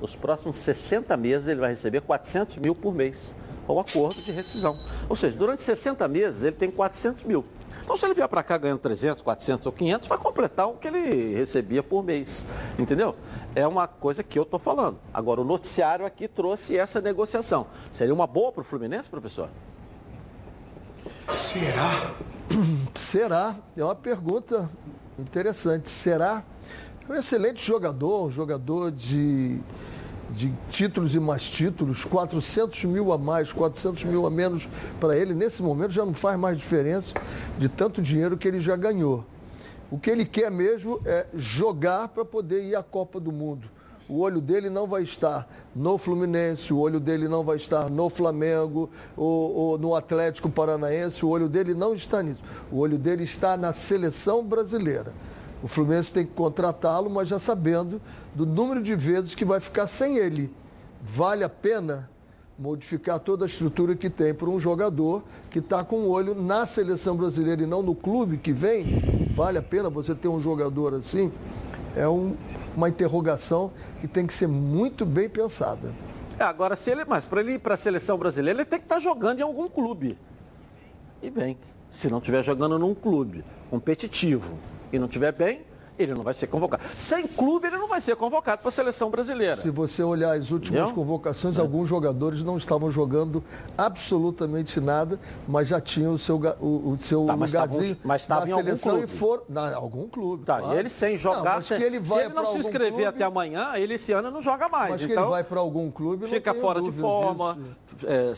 [0.01, 3.35] Nos próximos 60 meses ele vai receber 400 mil por mês.
[3.69, 4.79] É o acordo de rescisão.
[5.09, 7.45] Ou seja, durante 60 meses ele tem 400 mil.
[7.89, 10.89] Então, se ele vier para cá ganhando 300, 400 ou 500, vai completar o que
[10.89, 12.45] ele recebia por mês.
[12.79, 13.17] Entendeu?
[13.55, 14.99] É uma coisa que eu estou falando.
[15.13, 17.67] Agora, o noticiário aqui trouxe essa negociação.
[17.91, 19.49] Seria uma boa para o Fluminense, professor?
[21.31, 22.13] Será?
[22.95, 23.57] Será?
[23.75, 24.69] É uma pergunta
[25.19, 25.89] interessante.
[25.89, 26.45] Será?
[27.09, 29.63] É um excelente jogador, um jogador de
[30.31, 34.69] de títulos e mais títulos, 400 mil a mais, 400 mil a menos
[35.01, 37.15] para ele, nesse momento já não faz mais diferença
[37.59, 39.25] de tanto dinheiro que ele já ganhou.
[39.91, 43.71] O que ele quer mesmo é jogar para poder ir à Copa do Mundo.
[44.09, 48.09] O olho dele não vai estar no Fluminense, o olho dele não vai estar no
[48.09, 52.41] Flamengo ou, ou no Atlético Paranaense, o olho dele não está nisso.
[52.73, 55.13] O olho dele está na seleção brasileira.
[55.63, 58.01] O Fluminense tem que contratá-lo, mas já sabendo
[58.35, 60.53] do número de vezes que vai ficar sem ele.
[61.03, 62.09] Vale a pena
[62.59, 66.67] modificar toda a estrutura que tem para um jogador que está com o olho na
[66.67, 69.29] seleção brasileira e não no clube que vem?
[69.33, 71.33] Vale a pena você ter um jogador assim?
[71.97, 72.37] É um,
[72.77, 75.93] uma interrogação que tem que ser muito bem pensada.
[76.39, 78.85] É, agora, se ele, mas para ele ir para a seleção brasileira, ele tem que
[78.85, 80.17] estar tá jogando em algum clube.
[81.21, 81.59] E bem,
[81.91, 84.57] se não estiver jogando num clube competitivo,
[84.93, 85.65] e não estiver bem,
[85.99, 86.83] ele não vai ser convocado.
[86.95, 89.57] Sem clube, ele não vai ser convocado para a seleção brasileira.
[89.57, 90.95] Se você olhar as últimas Entendeu?
[90.95, 91.61] convocações, é.
[91.61, 93.43] alguns jogadores não estavam jogando
[93.77, 98.57] absolutamente nada, mas já tinham o seu, o, o seu tá, lugarzinho mas estavam, mas
[98.57, 99.43] na seleção e foram.
[99.49, 100.45] Na, algum clube.
[100.45, 100.77] Tá, claro.
[100.77, 103.25] E ele sem jogar, não, sem, ele vai se ele não se inscrever clube, até
[103.25, 104.91] amanhã, ele esse ano não joga mais.
[104.91, 107.59] Mas então, que ele vai para algum clube, fica fora de forma,
[108.05, 108.33] é,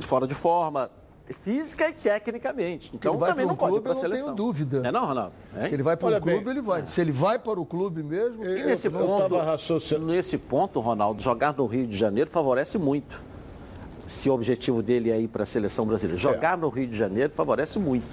[0.00, 0.90] fora de forma
[1.34, 2.90] física e tecnicamente.
[2.94, 4.18] Então ele vai também para não clube, pode ir para a seleção.
[4.18, 4.88] Eu não tenho dúvida.
[4.88, 5.32] É não, Ronaldo?
[5.68, 6.50] Que ele vai para o clube, bem.
[6.50, 6.86] ele vai.
[6.86, 8.44] Se ele vai para o clube mesmo...
[8.44, 13.20] E nesse, ponto, nesse ponto, Ronaldo, jogar no Rio de Janeiro favorece muito.
[14.06, 16.18] Se o objetivo dele é ir para a seleção brasileira.
[16.18, 16.60] Jogar é.
[16.60, 18.06] no Rio de Janeiro favorece muito.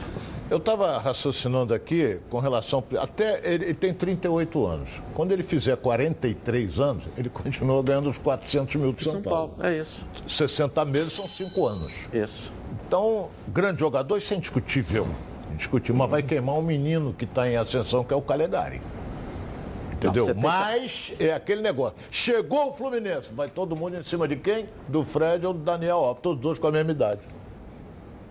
[0.49, 2.83] Eu estava raciocinando aqui com relação.
[2.99, 5.01] Até ele, ele, tem 38 anos.
[5.13, 9.53] Quando ele fizer 43 anos, ele continua ganhando os 400 mil de São, São Paulo.
[9.57, 9.73] Paulo.
[9.73, 10.05] É isso.
[10.27, 11.93] 60 meses são 5 anos.
[12.11, 12.51] Isso.
[12.87, 15.07] Então, grande jogador, isso é indiscutível.
[15.51, 18.81] Indiscutível, mas vai queimar um menino que está em ascensão, que é o Calegari.
[19.91, 20.27] Entendeu?
[20.27, 21.97] Não, mas é aquele negócio.
[22.11, 24.69] Chegou o Fluminense, vai todo mundo em cima de quem?
[24.87, 27.21] Do Fred ou do Daniel Alves, todos dois com a mesma idade.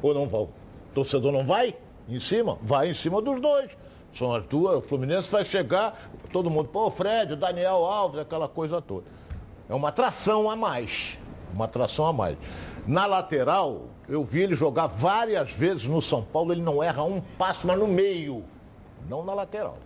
[0.02, 0.42] Ou não vão?
[0.42, 1.74] O torcedor não vai
[2.08, 2.58] em cima?
[2.62, 3.76] Vai em cima dos dois.
[4.12, 8.46] São as duas, o Fluminense vai chegar, todo mundo, pô, Fred, o Daniel Alves, aquela
[8.46, 9.06] coisa toda.
[9.68, 11.18] É uma atração a mais.
[11.52, 12.36] Uma atração a mais.
[12.86, 17.20] Na lateral, eu vi ele jogar várias vezes no São Paulo, ele não erra um
[17.38, 18.44] passo, mas no meio,
[19.08, 19.78] não na lateral.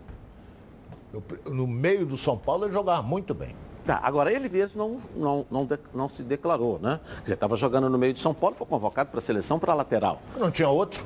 [1.13, 3.55] Eu, no meio do São Paulo ele jogava muito bem.
[3.85, 7.01] Tá, agora ele mesmo não, não, não, não se declarou, né?
[7.25, 10.21] Você estava jogando no meio de São Paulo, foi convocado para a seleção para lateral.
[10.37, 11.03] Não tinha outro?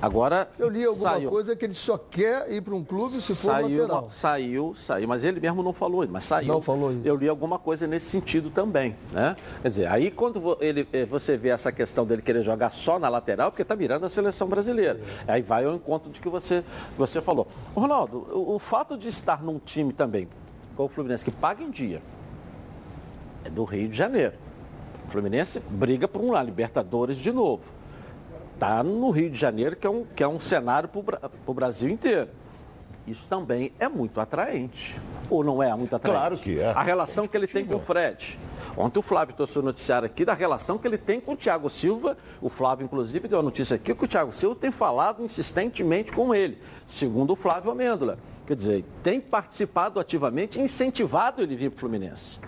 [0.00, 0.48] Agora.
[0.58, 1.30] Eu li alguma saiu.
[1.30, 4.10] coisa que ele só quer ir para um clube se for saiu, lateral.
[4.10, 6.48] Saiu, saiu, mas ele mesmo não falou isso, mas saiu.
[6.48, 7.02] Não falou isso.
[7.04, 9.36] Eu li alguma coisa nesse sentido também, né?
[9.60, 13.08] Quer dizer, aí quando ele, eh, você vê essa questão dele querer jogar só na
[13.08, 15.00] lateral, porque está mirando a seleção brasileira.
[15.26, 15.32] É.
[15.32, 16.62] Aí vai ao encontro de que você,
[16.96, 17.48] você falou.
[17.74, 20.28] Ronaldo, o, o fato de estar num time também,
[20.76, 22.00] com o Fluminense, que paga em dia,
[23.44, 24.34] é do Rio de Janeiro.
[25.08, 27.77] O Fluminense briga por um lá, Libertadores de novo
[28.58, 31.88] está no Rio de Janeiro, que é um, que é um cenário para o Brasil
[31.88, 32.28] inteiro.
[33.06, 35.00] Isso também é muito atraente.
[35.30, 36.18] Ou não é muito atraente?
[36.18, 36.70] Claro que é.
[36.72, 38.38] A relação que ele tem com o Fred.
[38.76, 41.70] Ontem o Flávio trouxe o noticiário aqui da relação que ele tem com o Thiago
[41.70, 42.18] Silva.
[42.42, 46.34] O Flávio, inclusive, deu a notícia aqui que o Thiago Silva tem falado insistentemente com
[46.34, 48.18] ele, segundo o Flávio Amêndola.
[48.46, 52.38] Quer dizer, tem participado ativamente, incentivado ele vir para o Fluminense.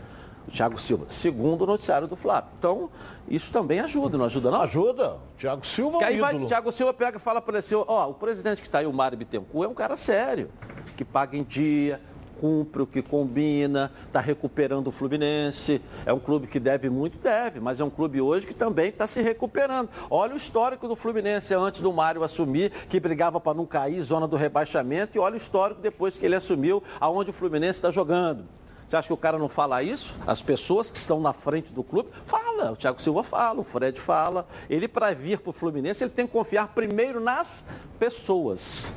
[0.52, 2.50] Thiago Silva, segundo o noticiário do Flávio.
[2.58, 2.90] Então,
[3.28, 4.60] isso também ajuda, não ajuda não?
[4.62, 5.18] Ajuda.
[5.38, 8.10] Thiago Silva é um aí vai, Thiago Silva pega e fala para ele assim, ó,
[8.10, 10.50] o presidente que está aí, o Mário Bittencourt, é um cara sério,
[10.96, 12.00] que paga em dia,
[12.40, 15.80] cumpre, o que combina, está recuperando o Fluminense.
[16.06, 19.06] É um clube que deve muito, deve, mas é um clube hoje que também está
[19.06, 19.90] se recuperando.
[20.10, 24.26] Olha o histórico do Fluminense antes do Mário assumir, que brigava para não cair, zona
[24.26, 28.44] do rebaixamento, e olha o histórico depois que ele assumiu, aonde o Fluminense está jogando.
[28.90, 30.16] Você acha que o cara não fala isso?
[30.26, 32.72] As pessoas que estão na frente do clube, fala.
[32.72, 34.48] O Thiago Silva fala, o Fred fala.
[34.68, 37.64] Ele, para vir para o Fluminense, ele tem que confiar primeiro nas
[38.00, 38.92] pessoas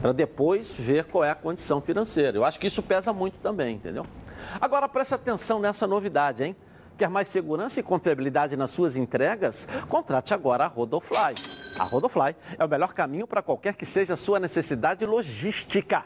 [0.00, 2.38] para depois ver qual é a condição financeira.
[2.38, 4.06] Eu acho que isso pesa muito também, entendeu?
[4.58, 6.56] Agora preste atenção nessa novidade, hein?
[6.96, 9.68] Quer mais segurança e confiabilidade nas suas entregas?
[9.90, 11.34] Contrate agora a Rodofly.
[11.78, 16.02] A Rodofly é o melhor caminho para qualquer que seja a sua necessidade logística.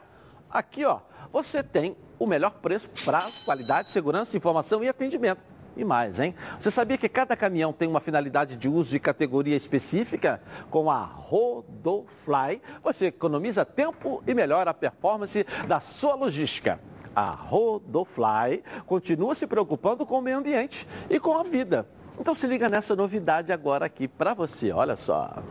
[0.50, 0.98] Aqui, ó,
[1.32, 5.40] você tem o melhor preço para qualidade, segurança, informação e atendimento
[5.76, 6.34] e mais, hein?
[6.58, 10.40] Você sabia que cada caminhão tem uma finalidade de uso e categoria específica?
[10.70, 16.78] Com a Rodofly, você economiza tempo e melhora a performance da sua logística.
[17.16, 21.86] A Rodofly continua se preocupando com o meio ambiente e com a vida.
[22.18, 25.42] Então se liga nessa novidade agora aqui para você, olha só.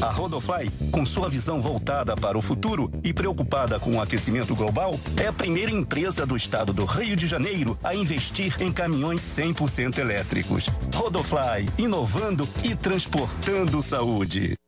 [0.00, 4.92] A Rodofly, com sua visão voltada para o futuro e preocupada com o aquecimento global,
[5.16, 9.98] é a primeira empresa do estado do Rio de Janeiro a investir em caminhões 100%
[9.98, 10.68] elétricos.
[10.94, 14.59] Rodofly, inovando e transportando saúde.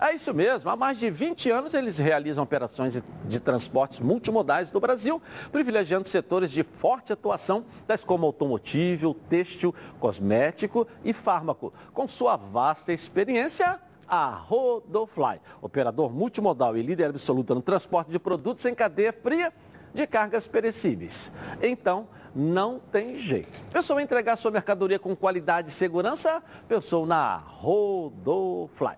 [0.00, 0.70] É isso mesmo.
[0.70, 5.20] Há mais de 20 anos eles realizam operações de transportes multimodais no Brasil,
[5.52, 11.70] privilegiando setores de forte atuação, tais como automotivo, têxtil, cosmético e fármaco.
[11.92, 18.64] Com sua vasta experiência, a Rodofly, operador multimodal e líder absoluta no transporte de produtos
[18.64, 19.52] em cadeia fria
[19.92, 21.30] de cargas perecíveis.
[21.60, 23.50] Então, não tem jeito.
[23.70, 26.42] Pensou entregar sua mercadoria com qualidade e segurança?
[26.66, 28.96] Pensou na Rodofly.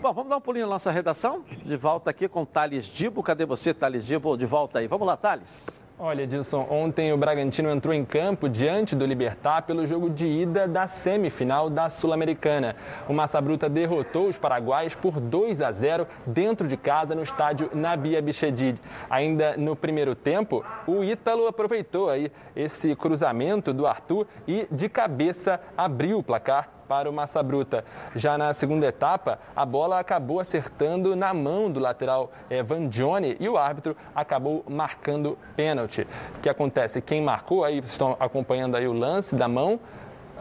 [0.00, 1.42] Bom, vamos dar um pulinho na nossa redação?
[1.64, 3.22] De volta aqui com Thales Dibo.
[3.22, 4.36] Cadê você, Thales Dibo?
[4.36, 4.86] De volta aí.
[4.86, 5.64] Vamos lá, Thales.
[5.98, 10.68] Olha, Edilson, ontem o Bragantino entrou em campo diante do Libertar pelo jogo de ida
[10.68, 12.76] da semifinal da Sul-Americana.
[13.08, 17.70] O Massa Bruta derrotou os paraguaios por 2 a 0 dentro de casa no estádio
[17.72, 18.78] Nabia Bichedid.
[19.08, 25.58] Ainda no primeiro tempo, o Ítalo aproveitou aí esse cruzamento do Arthur e de cabeça
[25.78, 27.84] abriu o placar para o Massa Bruta.
[28.14, 33.36] Já na segunda etapa, a bola acabou acertando na mão do lateral eh, Van Johnny
[33.38, 36.06] e o árbitro acabou marcando pênalti.
[36.36, 37.00] O que acontece?
[37.00, 39.78] Quem marcou, aí vocês estão acompanhando aí o lance da mão,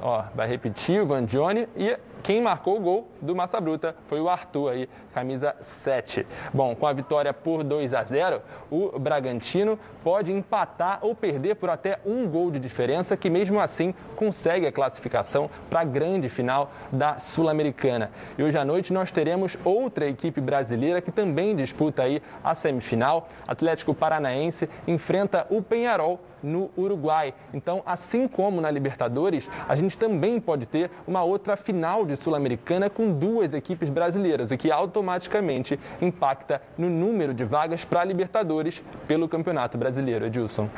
[0.02, 4.20] ó, vai repetir o Van Johnny e quem marcou o gol do Massa Bruta foi
[4.20, 6.26] o Arthur aí, camisa 7.
[6.52, 11.70] Bom, com a vitória por 2 a 0, o Bragantino pode empatar ou perder por
[11.70, 16.72] até um gol de diferença, que mesmo assim consegue a classificação para a grande final
[16.92, 18.10] da Sul-Americana.
[18.40, 23.30] E hoje à noite nós teremos outra equipe brasileira que também disputa aí a semifinal.
[23.48, 27.34] Atlético Paranaense enfrenta o Penharol no Uruguai.
[27.54, 32.90] Então, assim como na Libertadores, a gente também pode ter uma outra final de Sul-Americana
[32.90, 38.82] com duas equipes brasileiras, o que automaticamente impacta no número de vagas para a Libertadores
[39.08, 40.26] pelo Campeonato Brasileiro.
[40.26, 40.70] Edilson.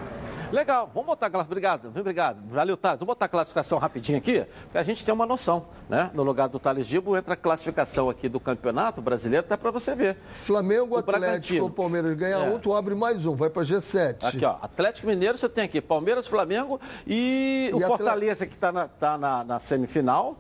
[0.50, 1.52] Legal, vamos botar a classificação.
[1.52, 2.38] Obrigado, obrigado.
[2.50, 3.00] Valeu, Thales.
[3.00, 6.10] Vamos botar a classificação rapidinho aqui, para a gente ter uma noção, né?
[6.13, 9.93] No lugar do Thales Gibo entra a classificação aqui do Campeonato Brasileiro, até para você
[9.93, 10.15] ver.
[10.32, 11.69] Flamengo, O Atlético, Bragantino.
[11.69, 12.50] Palmeiras ganha É.
[12.50, 14.23] um, tu abre mais um, vai para G7.
[14.26, 18.54] Aqui, ó, Atlético Mineiro, você tem aqui Palmeiras, Flamengo e, E o Atle- Fortaleza que
[18.54, 20.38] está na, tá na, na semifinal,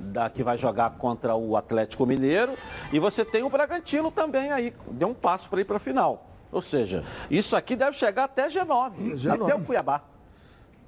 [0.00, 2.54] da, que vai jogar contra o Atlético Mineiro.
[2.92, 6.26] E você tem o Bragantino também aí, deu um passo para ir para a final.
[6.50, 9.44] Ou seja, isso aqui deve chegar até G9, G9.
[9.44, 10.02] até o Cuiabá.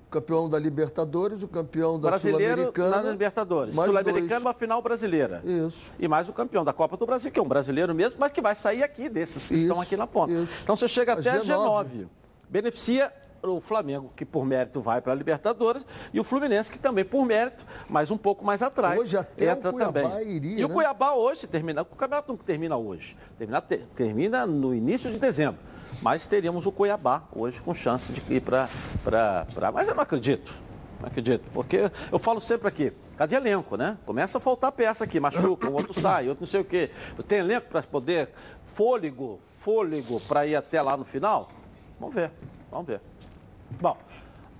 [0.08, 3.02] O campeão da Libertadores, o campeão da Brasileiro Sul-Americana.
[3.02, 3.74] na Libertadores.
[3.74, 4.42] Sul-Americana, dois.
[4.42, 5.40] uma final brasileira.
[5.44, 5.90] Isso.
[5.98, 8.40] E mais o campeão da Copa do Brasil, que é um brasileiro mesmo, mas que
[8.42, 10.32] vai sair aqui, desses que Isso, estão aqui na ponta.
[10.32, 10.62] isso.
[10.62, 11.46] Então você chega A até G9.
[11.46, 12.06] G9.
[12.50, 13.10] Beneficia
[13.42, 17.24] o Flamengo, que por mérito vai para a Libertadores, e o Fluminense, que também por
[17.26, 18.98] mérito, mas um pouco mais atrás.
[19.00, 20.28] Hoje até entra o Cuiabá também.
[20.36, 20.74] iria, e o né?
[20.74, 21.82] Cuiabá hoje termina.
[21.82, 23.16] O campeonato não termina hoje.
[23.38, 25.60] Termina, te- termina no início de dezembro.
[26.00, 28.68] Mas teríamos o Cuiabá hoje com chance de ir para.
[29.72, 30.52] Mas eu não acredito.
[31.00, 31.44] Não acredito.
[31.52, 33.98] Porque eu falo sempre aqui, cadê elenco, né?
[34.06, 36.90] Começa a faltar peça aqui, machuca, um outro sai, outro não sei o quê.
[37.26, 38.30] Tem elenco para poder
[38.66, 41.50] fôlego, fôlego para ir até lá no final?
[42.00, 42.30] Vamos ver,
[42.70, 43.00] vamos ver.
[43.80, 43.96] Bom,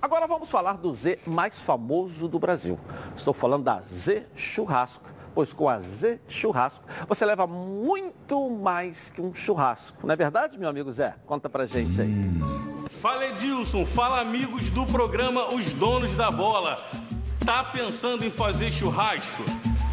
[0.01, 2.79] agora vamos falar do Z mais famoso do Brasil.
[3.15, 5.11] Estou falando da Z Churrasco.
[5.35, 10.05] Pois com a Z Churrasco você leva muito mais que um churrasco.
[10.05, 11.15] Não é verdade, meu amigo Zé?
[11.25, 12.13] Conta pra gente aí.
[12.91, 16.77] Fala Edilson, fala amigos do programa Os Donos da Bola.
[17.43, 19.43] Tá pensando em fazer churrasco?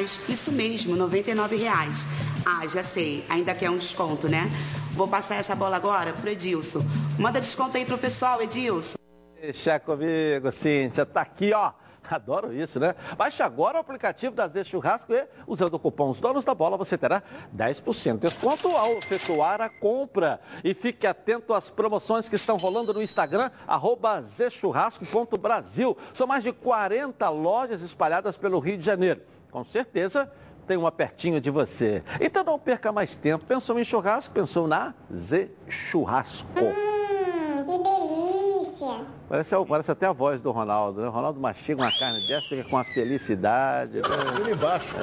[0.00, 2.06] Isso mesmo, 99 reais.
[2.44, 4.50] Ah, já sei, ainda quer um desconto, né?
[4.92, 6.80] Vou passar essa bola agora pro Edilson.
[7.18, 8.96] Manda desconto aí pro pessoal, Edilson.
[9.40, 11.06] Deixa comigo, Cíntia.
[11.06, 11.72] Tá aqui, ó.
[12.10, 12.94] Adoro isso, né?
[13.16, 16.76] Baixe agora o aplicativo da Zé Churrasco e, usando o cupom Os Donos da Bola,
[16.76, 17.22] você terá
[17.56, 20.40] 10% de desconto ao efetuar a compra.
[20.64, 25.96] E fique atento às promoções que estão rolando no Instagram, arroba zchurrasco.brasil.
[26.12, 29.22] São mais de 40 lojas espalhadas pelo Rio de Janeiro.
[29.50, 30.30] Com certeza,
[30.66, 32.02] tem uma pertinho de você.
[32.20, 33.44] Então não perca mais tempo.
[33.44, 34.32] Pensou em churrasco?
[34.32, 36.46] Pensou na Z Churrasco.
[36.60, 39.04] Hum, que delícia!
[39.28, 41.00] Parece, parece até a voz do Ronaldo.
[41.00, 41.08] Né?
[41.08, 43.96] O Ronaldo mastiga uma carne dessa, fica com a felicidade.
[43.96, 44.02] Né?
[44.40, 44.94] Ele embaixo.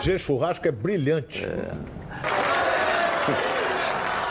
[0.00, 1.46] G churrasco é brilhante.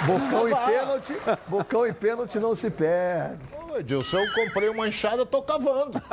[0.05, 1.15] Bocão e pênalti,
[1.47, 3.43] bocão e pênalti não se perde.
[3.71, 6.01] Ô, Edilson, eu comprei uma enxada, tô cavando.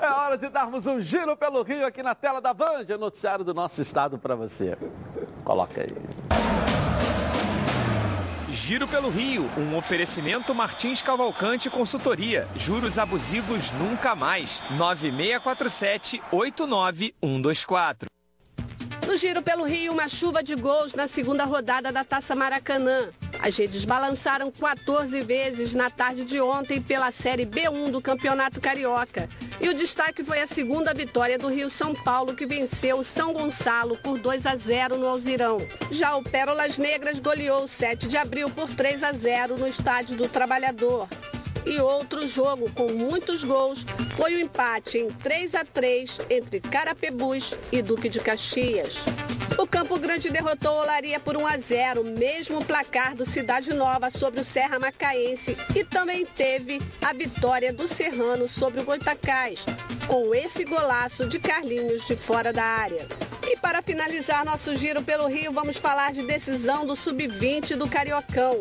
[0.00, 3.44] É hora de darmos um giro pelo Rio aqui na tela da Band, o noticiário
[3.44, 4.76] do nosso estado para você.
[5.44, 5.94] Coloca aí.
[8.50, 12.48] Giro pelo Rio, um oferecimento Martins Cavalcante Consultoria.
[12.56, 14.62] Juros abusivos nunca mais.
[16.32, 18.06] 9647-89124.
[19.08, 23.08] No Giro pelo Rio, uma chuva de gols na segunda rodada da Taça Maracanã.
[23.40, 29.26] As redes balançaram 14 vezes na tarde de ontem pela Série B1 do Campeonato Carioca.
[29.62, 33.32] E o destaque foi a segunda vitória do Rio São Paulo, que venceu o São
[33.32, 35.56] Gonçalo por 2 a 0 no Alzirão.
[35.90, 40.18] Já o Pérolas Negras goleou o 7 de abril por 3 a 0 no Estádio
[40.18, 41.08] do Trabalhador.
[41.66, 43.84] E outro jogo com muitos gols
[44.16, 48.96] foi o empate em 3 a 3 entre Carapebus e Duque de Caxias.
[49.58, 54.40] O Campo Grande derrotou Olaria por 1 a 0, mesmo placar do Cidade Nova sobre
[54.40, 59.64] o Serra Macaense e também teve a vitória do Serrano sobre o Goitacás,
[60.06, 63.04] com esse golaço de Carlinhos de fora da área.
[63.50, 68.60] E para finalizar nosso giro pelo Rio, vamos falar de decisão do Sub-20 do Cariocão.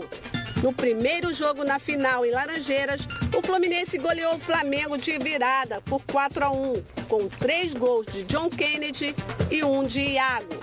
[0.63, 6.01] No primeiro jogo na final em Laranjeiras, o Fluminense goleou o Flamengo de virada por
[6.11, 6.73] 4 a 1,
[7.07, 9.15] com três gols de John Kennedy
[9.51, 10.55] e um de Iago.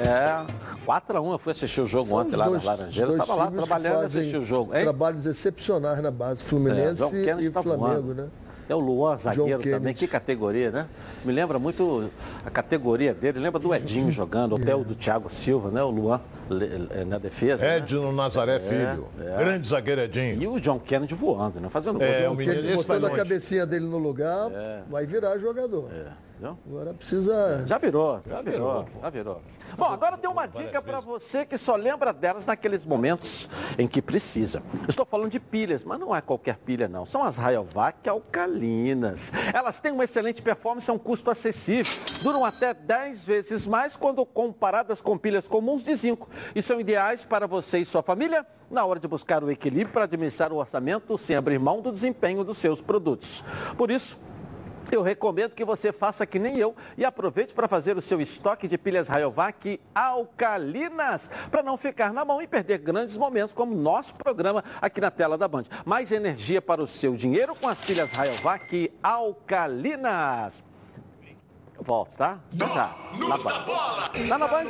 [0.00, 0.46] É,
[0.86, 3.10] 4x1, eu fui assistir o jogo São ontem lá dois- na Laranjeira.
[3.12, 4.74] Estava lá trabalhando, fazem assisti o jogo.
[4.74, 4.82] Hein?
[4.84, 8.14] Trabalhos excepcionais na base, É, Fluminense Kennedy e tá Flamengo, voando.
[8.14, 8.28] né?
[8.68, 10.86] É o Luan, zagueiro também, que categoria, né?
[11.24, 12.10] Me lembra muito
[12.44, 15.82] a categoria dele, lembra do Edinho jogando, até o do Thiago Silva, né?
[15.82, 16.20] O Luan
[17.06, 17.64] na defesa.
[17.64, 17.76] né?
[17.78, 19.08] Edno Nazaré É, Filho.
[19.20, 19.36] é.
[19.38, 20.42] Grande zagueiro Edinho.
[20.42, 21.68] E o John Kennedy voando, né?
[21.70, 22.32] Fazendo É, gol.
[22.32, 24.50] o menino- botando a cabecinha dele no lugar,
[24.90, 25.88] vai virar jogador.
[26.42, 27.64] Agora precisa.
[27.66, 29.42] Já virou, já virou, já virou.
[29.76, 34.00] Bom, agora tem uma dica para você que só lembra delas naqueles momentos em que
[34.00, 34.62] precisa.
[34.88, 37.04] Estou falando de pilhas, mas não é qualquer pilha não.
[37.04, 39.32] São as Rayovac alcalinas.
[39.52, 41.92] Elas têm uma excelente performance a um custo acessível.
[42.22, 46.28] Duram até 10 vezes mais quando comparadas com pilhas comuns de zinco.
[46.54, 50.04] E são ideais para você e sua família na hora de buscar o equilíbrio para
[50.04, 53.42] administrar o orçamento sem abrir mão do desempenho dos seus produtos.
[53.76, 54.18] Por isso,
[54.90, 58.68] eu recomendo que você faça que nem eu e aproveite para fazer o seu estoque
[58.68, 64.14] de pilhas Rayovac alcalinas, para não ficar na mão e perder grandes momentos como nosso
[64.14, 65.64] programa aqui na tela da Band.
[65.84, 70.62] Mais energia para o seu dinheiro com as pilhas Rayovac alcalinas.
[71.76, 72.38] Eu volto, tá?
[72.52, 72.96] Já.
[73.28, 74.28] Na Band.
[74.28, 74.64] Tá na Band?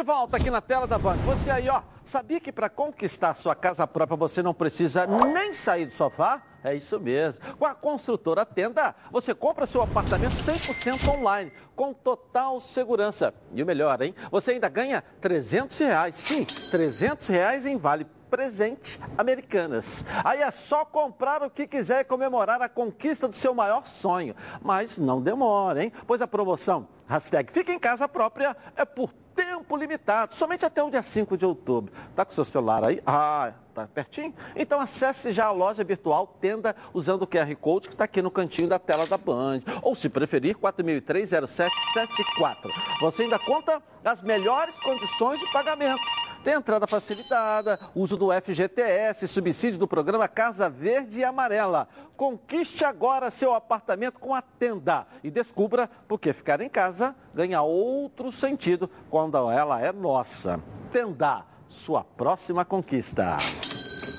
[0.00, 1.18] De volta aqui na tela da Band.
[1.26, 5.84] Você aí, ó, sabia que para conquistar sua casa própria você não precisa nem sair
[5.84, 6.40] do sofá?
[6.64, 7.44] É isso mesmo.
[7.58, 13.34] Com a construtora Tenda, você compra seu apartamento 100% online, com total segurança.
[13.52, 14.14] E o melhor, hein?
[14.30, 16.14] Você ainda ganha 300 reais.
[16.14, 20.02] Sim, 300 reais em vale presente Americanas.
[20.24, 24.34] Aí é só comprar o que quiser e comemorar a conquista do seu maior sonho.
[24.62, 25.92] Mas não demora, hein?
[26.06, 30.90] Pois a promoção hashtag Fica em Casa Própria é por tempo limitado, somente até o
[30.90, 31.92] dia 5 de outubro.
[32.14, 33.00] Tá com seu celular aí?
[33.06, 34.34] Ah, tá pertinho?
[34.54, 38.30] Então acesse já a loja virtual Tenda usando o QR Code que está aqui no
[38.30, 39.62] cantinho da tela da Band.
[39.82, 42.70] Ou se preferir, 4003-0774.
[43.00, 46.02] Você ainda conta as melhores condições de pagamento.
[46.42, 51.86] Tem entrada facilitada, uso do FGTS, subsídio do programa Casa Verde e Amarela.
[52.16, 58.32] Conquiste agora seu apartamento com a Tenda e descubra porque ficar em casa ganha outro
[58.32, 60.62] sentido quando ela é nossa.
[60.90, 63.36] Tenda, sua próxima conquista.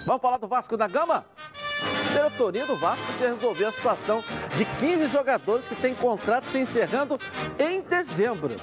[0.06, 1.26] Vamos falar do Vasco da Gama?
[2.12, 4.24] Diretoria do Vasco se resolver a situação
[4.56, 7.20] de 15 jogadores que têm contrato se encerrando
[7.58, 8.56] em dezembro.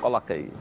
[0.00, 0.52] Coloca aí.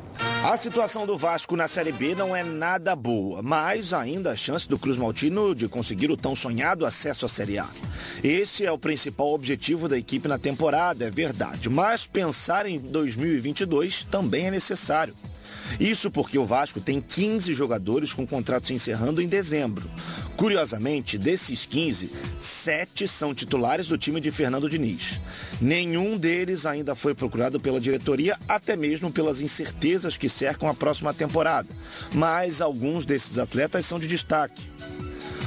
[0.45, 4.69] A situação do Vasco na Série B não é nada boa, mas ainda a chance
[4.69, 7.67] do Cruz Maltino de conseguir o tão sonhado acesso à Série A.
[8.23, 14.03] Esse é o principal objetivo da equipe na temporada, é verdade, mas pensar em 2022
[14.03, 15.15] também é necessário.
[15.79, 19.89] Isso porque o Vasco tem 15 jogadores com contratos encerrando em dezembro.
[20.35, 22.11] Curiosamente, desses 15,
[22.41, 25.19] 7 são titulares do time de Fernando Diniz.
[25.61, 31.13] Nenhum deles ainda foi procurado pela diretoria, até mesmo pelas incertezas que cercam a próxima
[31.13, 31.69] temporada.
[32.13, 34.61] Mas alguns desses atletas são de destaque.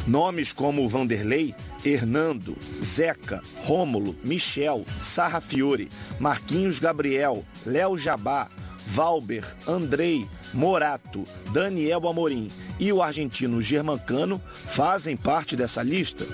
[0.07, 1.55] Nomes como Vanderlei,
[1.85, 8.49] Hernando, Zeca, Rômulo, Michel, Sarra Fiore, Marquinhos Gabriel, Léo Jabá,
[8.87, 16.25] Valber, Andrei, Morato, Daniel Amorim e o argentino Germancano fazem parte dessa lista.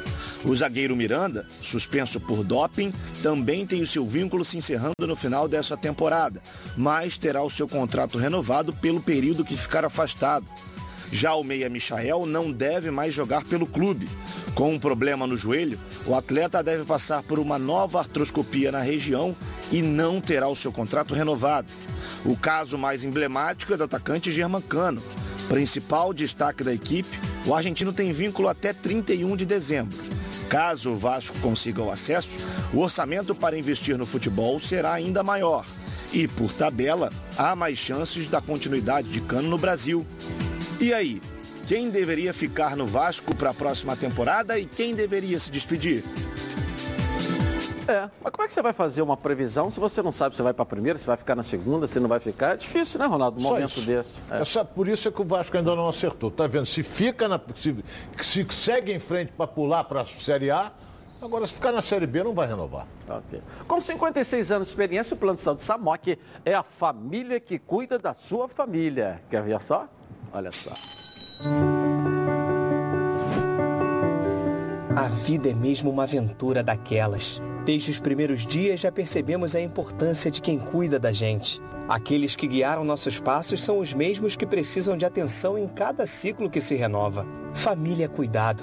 [0.45, 2.92] O zagueiro Miranda, suspenso por doping,
[3.22, 6.42] também tem o seu vínculo se encerrando no final dessa temporada,
[6.76, 10.45] mas terá o seu contrato renovado pelo período que ficar afastado.
[11.13, 14.09] Já o meia Michael não deve mais jogar pelo clube.
[14.55, 19.35] Com um problema no joelho, o atleta deve passar por uma nova artroscopia na região
[19.73, 21.73] e não terá o seu contrato renovado.
[22.25, 25.03] O caso mais emblemático é do atacante Germancano.
[25.49, 29.97] Principal destaque da equipe, o argentino tem vínculo até 31 de dezembro.
[30.49, 32.37] Caso o Vasco consiga o acesso,
[32.73, 35.67] o orçamento para investir no futebol será ainda maior.
[36.13, 40.07] E, por tabela, há mais chances da continuidade de Cano no Brasil.
[40.81, 41.20] E aí,
[41.66, 46.05] quem deveria ficar no Vasco para a próxima temporada e quem deveria se despedir?
[47.87, 50.43] É, mas como é que você vai fazer uma previsão se você não sabe se
[50.43, 52.55] vai para a primeira, se vai ficar na segunda, se não vai ficar?
[52.55, 53.83] É difícil, né, Ronaldo, um Só momento isso.
[53.83, 54.11] desse.
[54.31, 54.41] É.
[54.41, 56.31] É só por isso é que o Vasco ainda não acertou.
[56.31, 56.64] Tá vendo?
[56.66, 57.39] Se fica na.
[57.55, 57.77] Se,
[58.22, 60.72] se segue em frente para pular para a Série A,
[61.20, 62.87] agora se ficar na Série B não vai renovar.
[63.09, 63.43] Ok.
[63.68, 67.99] Com 56 anos de experiência, o Plano de Saúde Samok é a família que cuida
[67.99, 69.20] da sua família.
[69.29, 69.87] Quer ver só?
[70.35, 70.72] Olha só.
[74.97, 77.41] A vida é mesmo uma aventura daquelas.
[77.64, 81.62] Desde os primeiros dias já percebemos a importância de quem cuida da gente.
[81.89, 86.51] Aqueles que guiaram nossos passos são os mesmos que precisam de atenção em cada ciclo
[86.51, 87.26] que se renova.
[87.55, 88.62] Família cuidado.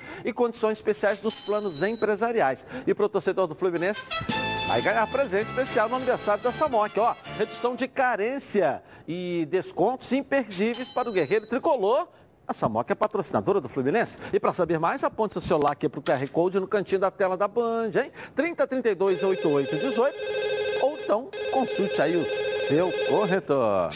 [0.23, 2.65] E condições especiais dos planos empresariais.
[2.85, 4.01] E para o torcedor do Fluminense,
[4.67, 6.99] vai ganhar presente especial no aniversário da Samok.
[6.99, 12.07] Ó, redução de carência e descontos imperdíveis para o guerreiro tricolor.
[12.47, 14.17] A Samok é patrocinadora do Fluminense.
[14.33, 17.09] E para saber mais, aponte o celular aqui para o QR Code no cantinho da
[17.09, 18.11] tela da Band, hein?
[18.35, 20.51] 3032 8818
[20.81, 22.25] ou então consulte aí o
[22.67, 23.89] seu corretor.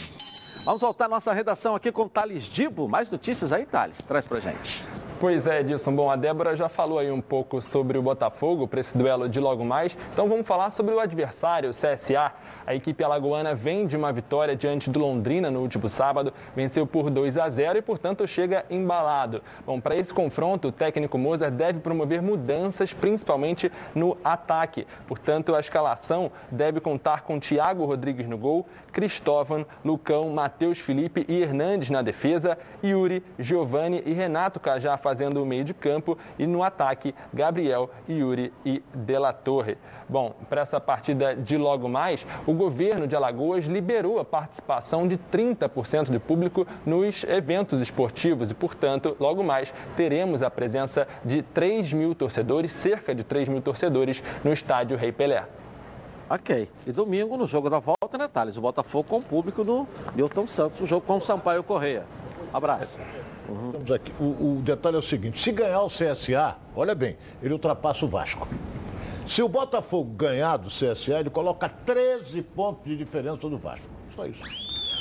[0.64, 2.88] Vamos voltar à nossa redação aqui com Thales Dibo.
[2.88, 3.98] Mais notícias aí, Thales?
[3.98, 4.95] Traz pra gente.
[5.18, 5.94] Pois é, Edilson.
[5.96, 9.40] Bom, a Débora já falou aí um pouco sobre o Botafogo para esse duelo de
[9.40, 9.96] logo mais.
[10.12, 12.32] Então vamos falar sobre o adversário, o CSA.
[12.66, 17.08] A equipe alagoana vem de uma vitória diante do Londrina no último sábado, venceu por
[17.08, 19.40] 2 a 0 e, portanto, chega embalado.
[19.64, 24.86] Bom, para esse confronto, o técnico Moza deve promover mudanças, principalmente no ataque.
[25.06, 31.40] Portanto, a escalação deve contar com Thiago Rodrigues no gol, Cristóvão, Lucão, Matheus Felipe e
[31.40, 36.64] Hernandes na defesa, Yuri, Giovanni e Renato Cajá fazendo o meio de campo e no
[36.64, 39.78] ataque, Gabriel, Yuri e Dela Torre.
[40.08, 45.16] Bom, para essa partida de logo mais, o governo de Alagoas liberou a participação de
[45.16, 51.92] 30% de público nos eventos esportivos e, portanto, logo mais teremos a presença de 3
[51.92, 55.44] mil torcedores, cerca de 3 mil torcedores, no estádio Rei Pelé.
[56.28, 56.68] Ok.
[56.84, 58.56] E domingo, no jogo da volta, né, Thales?
[58.56, 59.86] O Botafogo com o público no
[60.16, 62.02] Milton Santos, o jogo com o Sampaio Correia.
[62.52, 62.98] Abraço.
[63.48, 63.66] Uhum.
[63.66, 64.12] Estamos aqui.
[64.20, 68.08] O, o, detalhe é o seguinte: se ganhar o CSA, olha bem, ele ultrapassa o
[68.08, 68.48] Vasco.
[69.26, 73.86] Se o Botafogo ganhar do CSA, ele coloca 13 pontos de diferença do Vasco.
[74.14, 74.42] Só isso.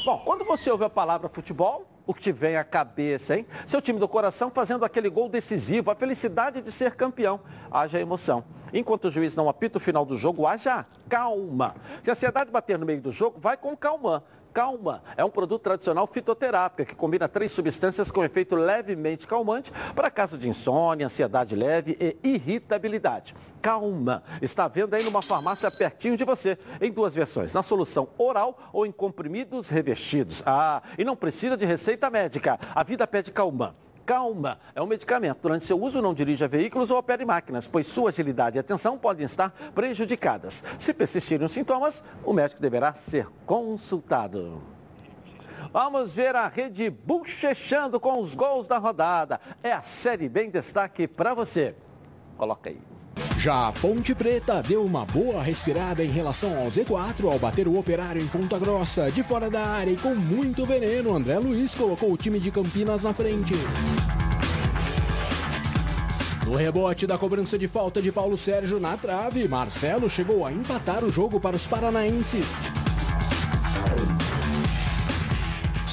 [0.04, 3.46] Bom, quando você ouve a palavra futebol, o que te vem à cabeça, hein?
[3.66, 7.40] Seu time do coração fazendo aquele gol decisivo, a felicidade de ser campeão.
[7.72, 8.44] Haja emoção.
[8.74, 11.76] Enquanto o juiz não apita o final do jogo, haja calma.
[12.04, 14.24] Se a ansiedade bater no meio do jogo, vai com calma.
[14.56, 20.10] Calma é um produto tradicional fitoterápico que combina três substâncias com efeito levemente calmante para
[20.10, 23.36] caso de insônia, ansiedade leve e irritabilidade.
[23.62, 28.08] Calma está à venda aí numa farmácia pertinho de você, em duas versões, na solução
[28.18, 30.42] oral ou em comprimidos revestidos.
[30.46, 32.58] Ah, e não precisa de receita médica.
[32.74, 33.76] A vida pede calma.
[34.06, 35.40] Calma, é um medicamento.
[35.42, 39.26] Durante seu uso, não dirija veículos ou opere máquinas, pois sua agilidade e atenção podem
[39.26, 40.64] estar prejudicadas.
[40.78, 44.62] Se persistirem os sintomas, o médico deverá ser consultado.
[45.74, 49.42] Vamos ver a rede bochechando com os gols da rodada.
[49.64, 51.76] É a Série B em destaque para você.
[52.38, 52.95] Coloca aí.
[53.46, 57.78] Já a Ponte Preta deu uma boa respirada em relação ao Z4 ao bater o
[57.78, 61.16] operário em Ponta Grossa, de fora da área e com muito veneno.
[61.16, 63.54] André Luiz colocou o time de Campinas na frente.
[66.44, 71.04] No rebote da cobrança de falta de Paulo Sérgio na trave, Marcelo chegou a empatar
[71.04, 72.64] o jogo para os paranaenses.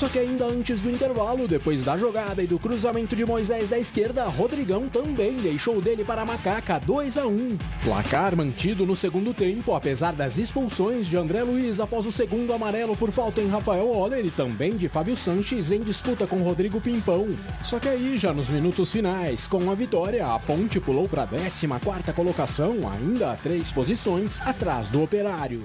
[0.03, 3.79] Só que ainda antes do intervalo, depois da jogada e do cruzamento de Moisés da
[3.79, 7.57] esquerda, Rodrigão também deixou dele para Macaca 2 a 1.
[7.85, 12.97] Placar mantido no segundo tempo, apesar das expulsões de André Luiz após o segundo amarelo
[12.97, 17.29] por falta em Rafael Oller e também de Fábio Sanches em disputa com Rodrigo Pimpão.
[17.63, 21.29] Só que aí, já nos minutos finais, com a vitória, a Ponte pulou para a
[21.29, 25.63] 14 quarta colocação, ainda a três posições atrás do Operário.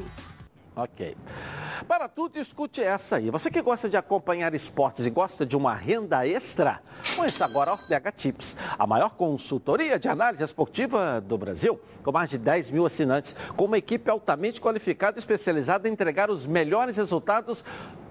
[0.75, 1.15] Ok.
[1.85, 3.29] Para tudo, escute essa aí.
[3.29, 6.81] Você que gosta de acompanhar esportes e gosta de uma renda extra,
[7.15, 12.29] conheça agora a Ortega Tips, a maior consultoria de análise esportiva do Brasil, com mais
[12.29, 16.97] de 10 mil assinantes, com uma equipe altamente qualificada e especializada em entregar os melhores
[16.97, 17.63] resultados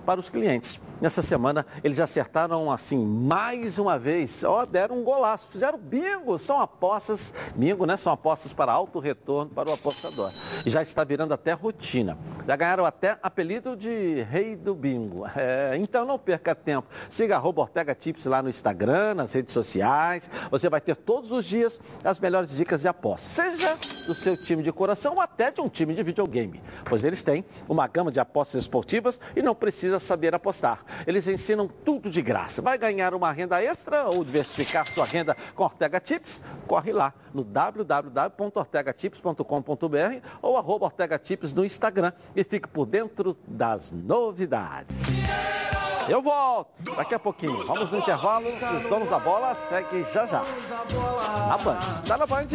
[0.07, 0.81] para os clientes.
[1.01, 6.59] Nessa semana, eles acertaram assim mais uma vez, ó, deram um golaço, fizeram bingo, são
[6.59, 7.97] apostas, bingo, né?
[7.99, 10.31] São apostas para alto retorno para o apostador.
[10.65, 12.17] Já está virando até rotina.
[12.47, 15.27] Já ganharam até apelido de rei do bingo.
[15.37, 16.89] É, então não perca tempo.
[17.11, 20.31] Siga a Ortega Tips lá no Instagram, nas redes sociais.
[20.51, 23.33] Você vai ter todos os dias as melhores dicas de apostas.
[23.33, 23.77] Seja
[24.07, 26.63] do seu time de coração ou até de um time de videogame.
[26.85, 30.81] Pois eles têm uma gama de apostas esportivas e não precisa saber apostar.
[31.07, 32.63] Eles ensinam tudo de graça.
[32.63, 36.43] Vai ganhar uma renda extra ou diversificar sua renda com Ortega Tips?
[36.67, 43.91] Corre lá no www.ortegatips.com.br ou arroba Ortega Tips no Instagram e fique por dentro das
[43.91, 44.97] novidades.
[46.09, 47.67] Eu volto daqui a pouquinho.
[47.67, 48.47] Vamos no intervalo.
[48.47, 48.55] Os
[48.89, 50.43] donos da bola segue já já.
[51.49, 51.81] Na Band.
[52.07, 52.47] Tá na Band?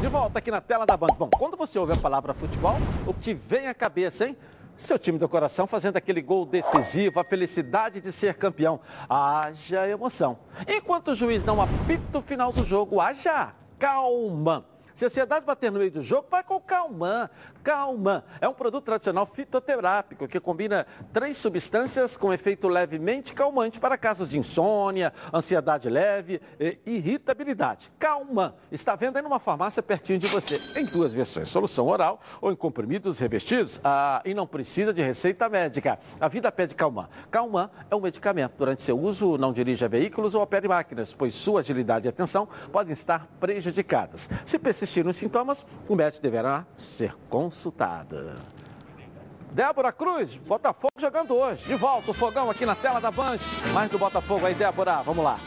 [0.00, 1.14] De volta aqui na tela da Band.
[1.18, 2.76] Bom, quando você ouve a palavra futebol,
[3.06, 4.36] o que te vem à cabeça, hein?
[4.78, 8.80] Seu time do coração fazendo aquele gol decisivo, a felicidade de ser campeão.
[9.06, 10.38] Haja emoção.
[10.66, 14.64] Enquanto o juiz não apita o final do jogo, haja calma.
[15.00, 17.30] Se a ansiedade bater no meio do jogo, vai com calma.
[17.62, 18.22] Calma.
[18.38, 24.28] É um produto tradicional fitoterápico que combina três substâncias com efeito levemente calmante para casos
[24.28, 27.90] de insônia, ansiedade leve e irritabilidade.
[27.98, 28.54] Calma.
[28.70, 32.56] Está vendo aí numa farmácia pertinho de você, em duas versões, solução oral ou em
[32.56, 33.80] comprimidos revestidos.
[33.82, 35.98] Ah, e não precisa de receita médica.
[36.20, 37.08] A vida pede calma.
[37.30, 38.52] Calma é um medicamento.
[38.58, 42.92] Durante seu uso, não dirija veículos ou opere máquinas, pois sua agilidade e atenção podem
[42.92, 44.28] estar prejudicadas.
[44.44, 44.58] Se
[44.90, 48.34] persistirem os sintomas, o médico deverá ser consultado.
[49.52, 51.66] Débora Cruz, Botafogo jogando hoje.
[51.66, 53.38] De volta o fogão aqui na tela da Band.
[53.72, 55.02] Mais do Botafogo aí, Débora.
[55.02, 55.38] Vamos lá.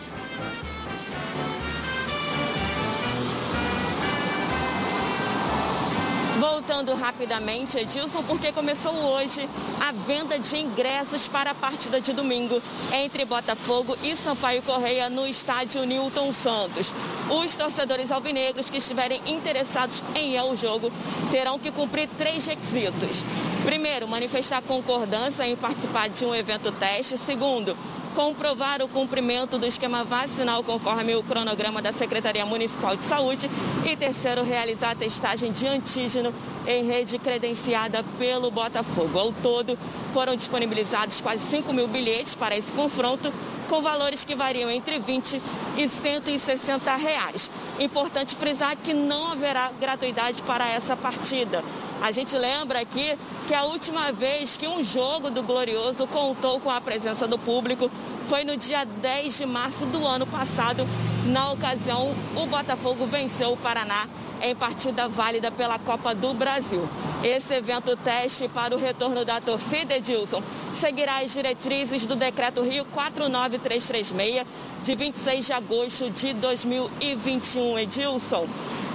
[6.44, 9.48] Voltando rapidamente, Edilson, porque começou hoje
[9.80, 15.26] a venda de ingressos para a partida de domingo entre Botafogo e Sampaio Correia no
[15.26, 16.92] estádio Newton Santos.
[17.30, 20.92] Os torcedores alvinegros que estiverem interessados em ir ao jogo
[21.32, 23.24] terão que cumprir três requisitos.
[23.64, 27.18] Primeiro, manifestar concordância em participar de um evento teste.
[27.18, 27.74] Segundo,
[28.14, 33.50] comprovar o cumprimento do esquema vacinal conforme o cronograma da Secretaria Municipal de Saúde
[33.86, 36.34] e terceiro, realizar a testagem de antígeno
[36.68, 39.18] em rede credenciada pelo Botafogo.
[39.18, 39.78] Ao todo,
[40.14, 43.34] foram disponibilizados quase 5 mil bilhetes para esse confronto,
[43.64, 45.42] com valores que variam entre 20
[45.78, 47.50] e 160 reais.
[47.80, 51.64] Importante frisar que não haverá gratuidade para essa partida.
[52.02, 56.70] A gente lembra aqui que a última vez que um jogo do Glorioso contou com
[56.70, 57.90] a presença do público
[58.28, 60.88] foi no dia 10 de março do ano passado.
[61.26, 64.08] Na ocasião, o Botafogo venceu o Paraná
[64.44, 66.88] em partida válida pela Copa do Brasil.
[67.24, 70.44] Esse evento teste para o retorno da torcida, Edilson,
[70.76, 74.46] seguirá as diretrizes do Decreto Rio 49336,
[74.84, 77.80] de 26 de agosto de 2021.
[77.80, 78.46] Edilson,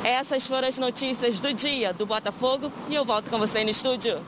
[0.04, 4.20] essas foram as notícias do dia do Botafogo e eu volto com você no estúdio.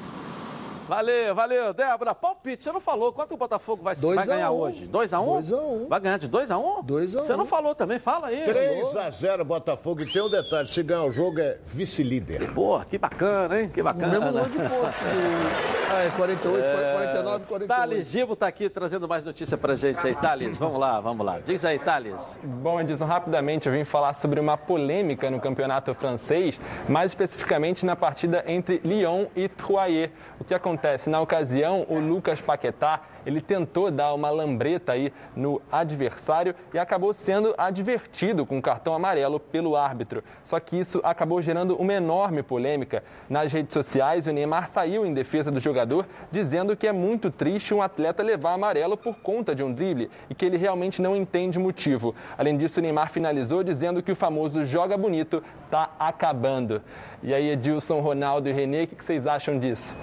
[0.90, 1.72] Valeu, valeu.
[1.72, 4.56] Débora, palpite, você não falou quanto o Botafogo vai, Dois vai a ganhar um.
[4.56, 4.86] hoje?
[4.86, 5.34] 2 a 1 um?
[5.34, 5.88] 2 a 1 um.
[5.88, 6.82] Vai ganhar de 2 a 1 um?
[6.82, 8.42] 2 a 1 Você não falou também, fala aí.
[8.42, 10.00] 3 a 0 Botafogo.
[10.02, 12.52] E tem um detalhe, se ganhar o jogo é vice-líder.
[12.52, 13.70] Pô, que bacana, hein?
[13.72, 14.08] Que O bacana.
[14.08, 15.00] mesmo número de pontos.
[15.92, 16.56] Ah, é 48,
[16.94, 17.66] 49, 48.
[17.66, 20.56] Thales Gibo tá aqui trazendo mais notícia pra gente aí, Thales.
[20.56, 21.40] Vamos lá, vamos lá.
[21.40, 22.14] Diz aí, Thales.
[22.44, 27.96] Bom, Edilson, rapidamente eu vim falar sobre uma polêmica no campeonato francês, mais especificamente na
[27.96, 30.10] partida entre Lyon e Troyes.
[30.38, 31.10] O que acontece?
[31.10, 37.12] Na ocasião, o Lucas Paquetá, ele tentou dar uma lambreta aí no adversário e acabou
[37.12, 40.24] sendo advertido com cartão amarelo pelo árbitro.
[40.42, 43.04] Só que isso acabou gerando uma enorme polêmica.
[43.28, 47.74] Nas redes sociais, o Neymar saiu em defesa do jogador, dizendo que é muito triste
[47.74, 51.58] um atleta levar amarelo por conta de um drible e que ele realmente não entende
[51.58, 52.14] o motivo.
[52.38, 56.80] Além disso, o Neymar finalizou dizendo que o famoso joga bonito está acabando.
[57.22, 59.94] E aí, Edilson, Ronaldo e Renê, o que que vocês acham disso?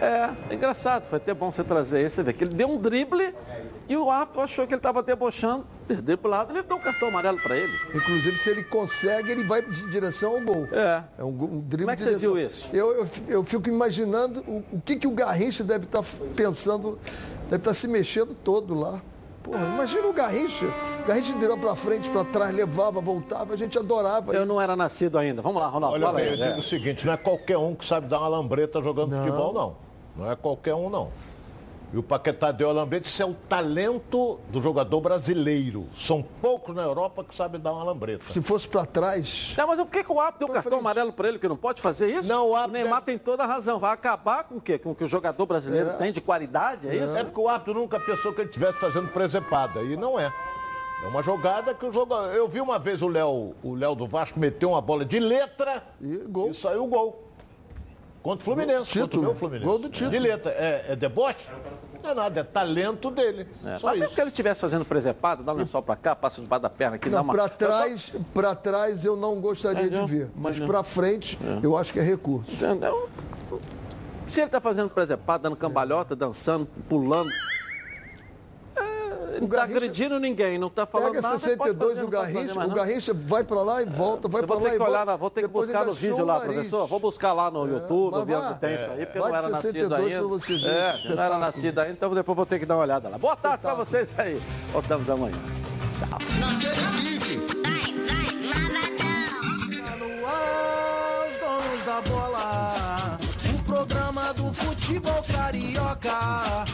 [0.00, 2.16] É, é engraçado, foi até bom você trazer isso.
[2.16, 3.34] Você vê que ele deu um drible
[3.88, 7.08] e o árbitro achou que ele estava debochando, perdeu pro lado, ele deu um cartão
[7.08, 7.72] amarelo para ele.
[7.94, 10.68] Inclusive, se ele consegue, ele vai de direção ao gol.
[10.72, 11.02] É.
[11.18, 12.34] É um, um drible Como é que você direção.
[12.34, 12.68] viu isso?
[12.72, 16.02] Eu, eu, eu fico imaginando o, o que, que o Garrincha deve estar
[16.34, 16.98] pensando,
[17.44, 19.00] deve estar se mexendo todo lá.
[19.42, 20.66] Porra, imagina o Garrincha.
[21.02, 24.32] O Garrincha virou pra frente, pra trás, levava, voltava, a gente adorava.
[24.34, 25.42] Eu não era nascido ainda.
[25.42, 25.96] Vamos lá, Ronaldo.
[25.96, 26.30] Olha bem, aí.
[26.30, 26.58] eu digo É.
[26.58, 29.24] o seguinte, não é qualquer um que sabe dar uma lambreta jogando Não.
[29.24, 29.76] futebol, não.
[30.16, 31.10] Não é qualquer um, não.
[31.92, 35.88] E o Paquetá deu a lambreta, isso é o talento do jogador brasileiro.
[35.94, 38.24] São poucos na Europa que sabem dar uma lambreta.
[38.24, 39.54] Se fosse pra trás.
[39.58, 41.82] Não, mas o que, que o árbitro deu cartão amarelo para ele que não pode
[41.82, 42.28] fazer isso?
[42.28, 43.78] Não, o o Neymar tem toda a razão.
[43.80, 44.78] Vai acabar com o quê?
[44.78, 45.92] Com o que o jogador brasileiro É.
[45.94, 47.16] tem de qualidade, é isso?
[47.16, 49.82] É porque o árbitro nunca pensou que ele estivesse fazendo presepada.
[49.82, 50.32] E não é.
[51.02, 52.30] É uma jogada que o jogador.
[52.32, 55.82] Eu vi uma vez o Léo, o Léo do Vasco meter uma bola de letra
[56.00, 56.50] E gol.
[56.50, 57.28] e saiu o gol.
[58.22, 58.88] Contra o Fluminense.
[58.90, 59.08] Título.
[59.08, 59.66] Contra o meu Fluminense.
[59.66, 60.10] Gol do título.
[60.12, 60.52] De letra.
[60.52, 61.48] É, é deboche?
[62.02, 63.48] Não é nada, é talento dele.
[63.64, 64.14] É, Só mas mesmo isso.
[64.14, 67.08] que ele estivesse fazendo presepada, dá um lençol para cá, passa debaixo da perna aqui,
[67.08, 67.32] dá Não, uma...
[67.32, 70.04] pra trás, pra trás eu não gostaria Entendeu?
[70.06, 70.30] de ver.
[70.36, 70.68] Mas Entendeu?
[70.68, 72.64] pra frente, eu acho que é recurso.
[72.64, 73.08] Entendeu?
[74.28, 77.34] Se ele está fazendo presepada, dando cambalhota, dançando, pulando, é,
[79.40, 81.38] não está Garrincha- agredindo ninguém, não está falando Pega nada.
[81.38, 82.74] pode 62 fazer, o Garrincha, mais o.
[82.74, 85.04] Garrincha vai pra lá e volta, vai vou lá ter e que olhar, volta.
[85.04, 86.54] lá, vou ter que buscar ainda no vídeo o lá, nariz.
[86.54, 86.86] professor.
[86.86, 88.48] Vou buscar lá no YouTube, mas ver vá.
[88.50, 90.18] onde tem isso aí, porque eu não era nascido 62 ainda.
[90.18, 92.82] pra você ver é, não era nascido ainda, então depois vou ter que dar uma
[92.82, 93.18] olhada lá.
[93.18, 94.40] Boa tarde para vocês aí.
[94.72, 95.36] Voltamos amanhã.
[101.84, 103.18] Da bola.
[103.54, 106.64] O programa do futebol carioca.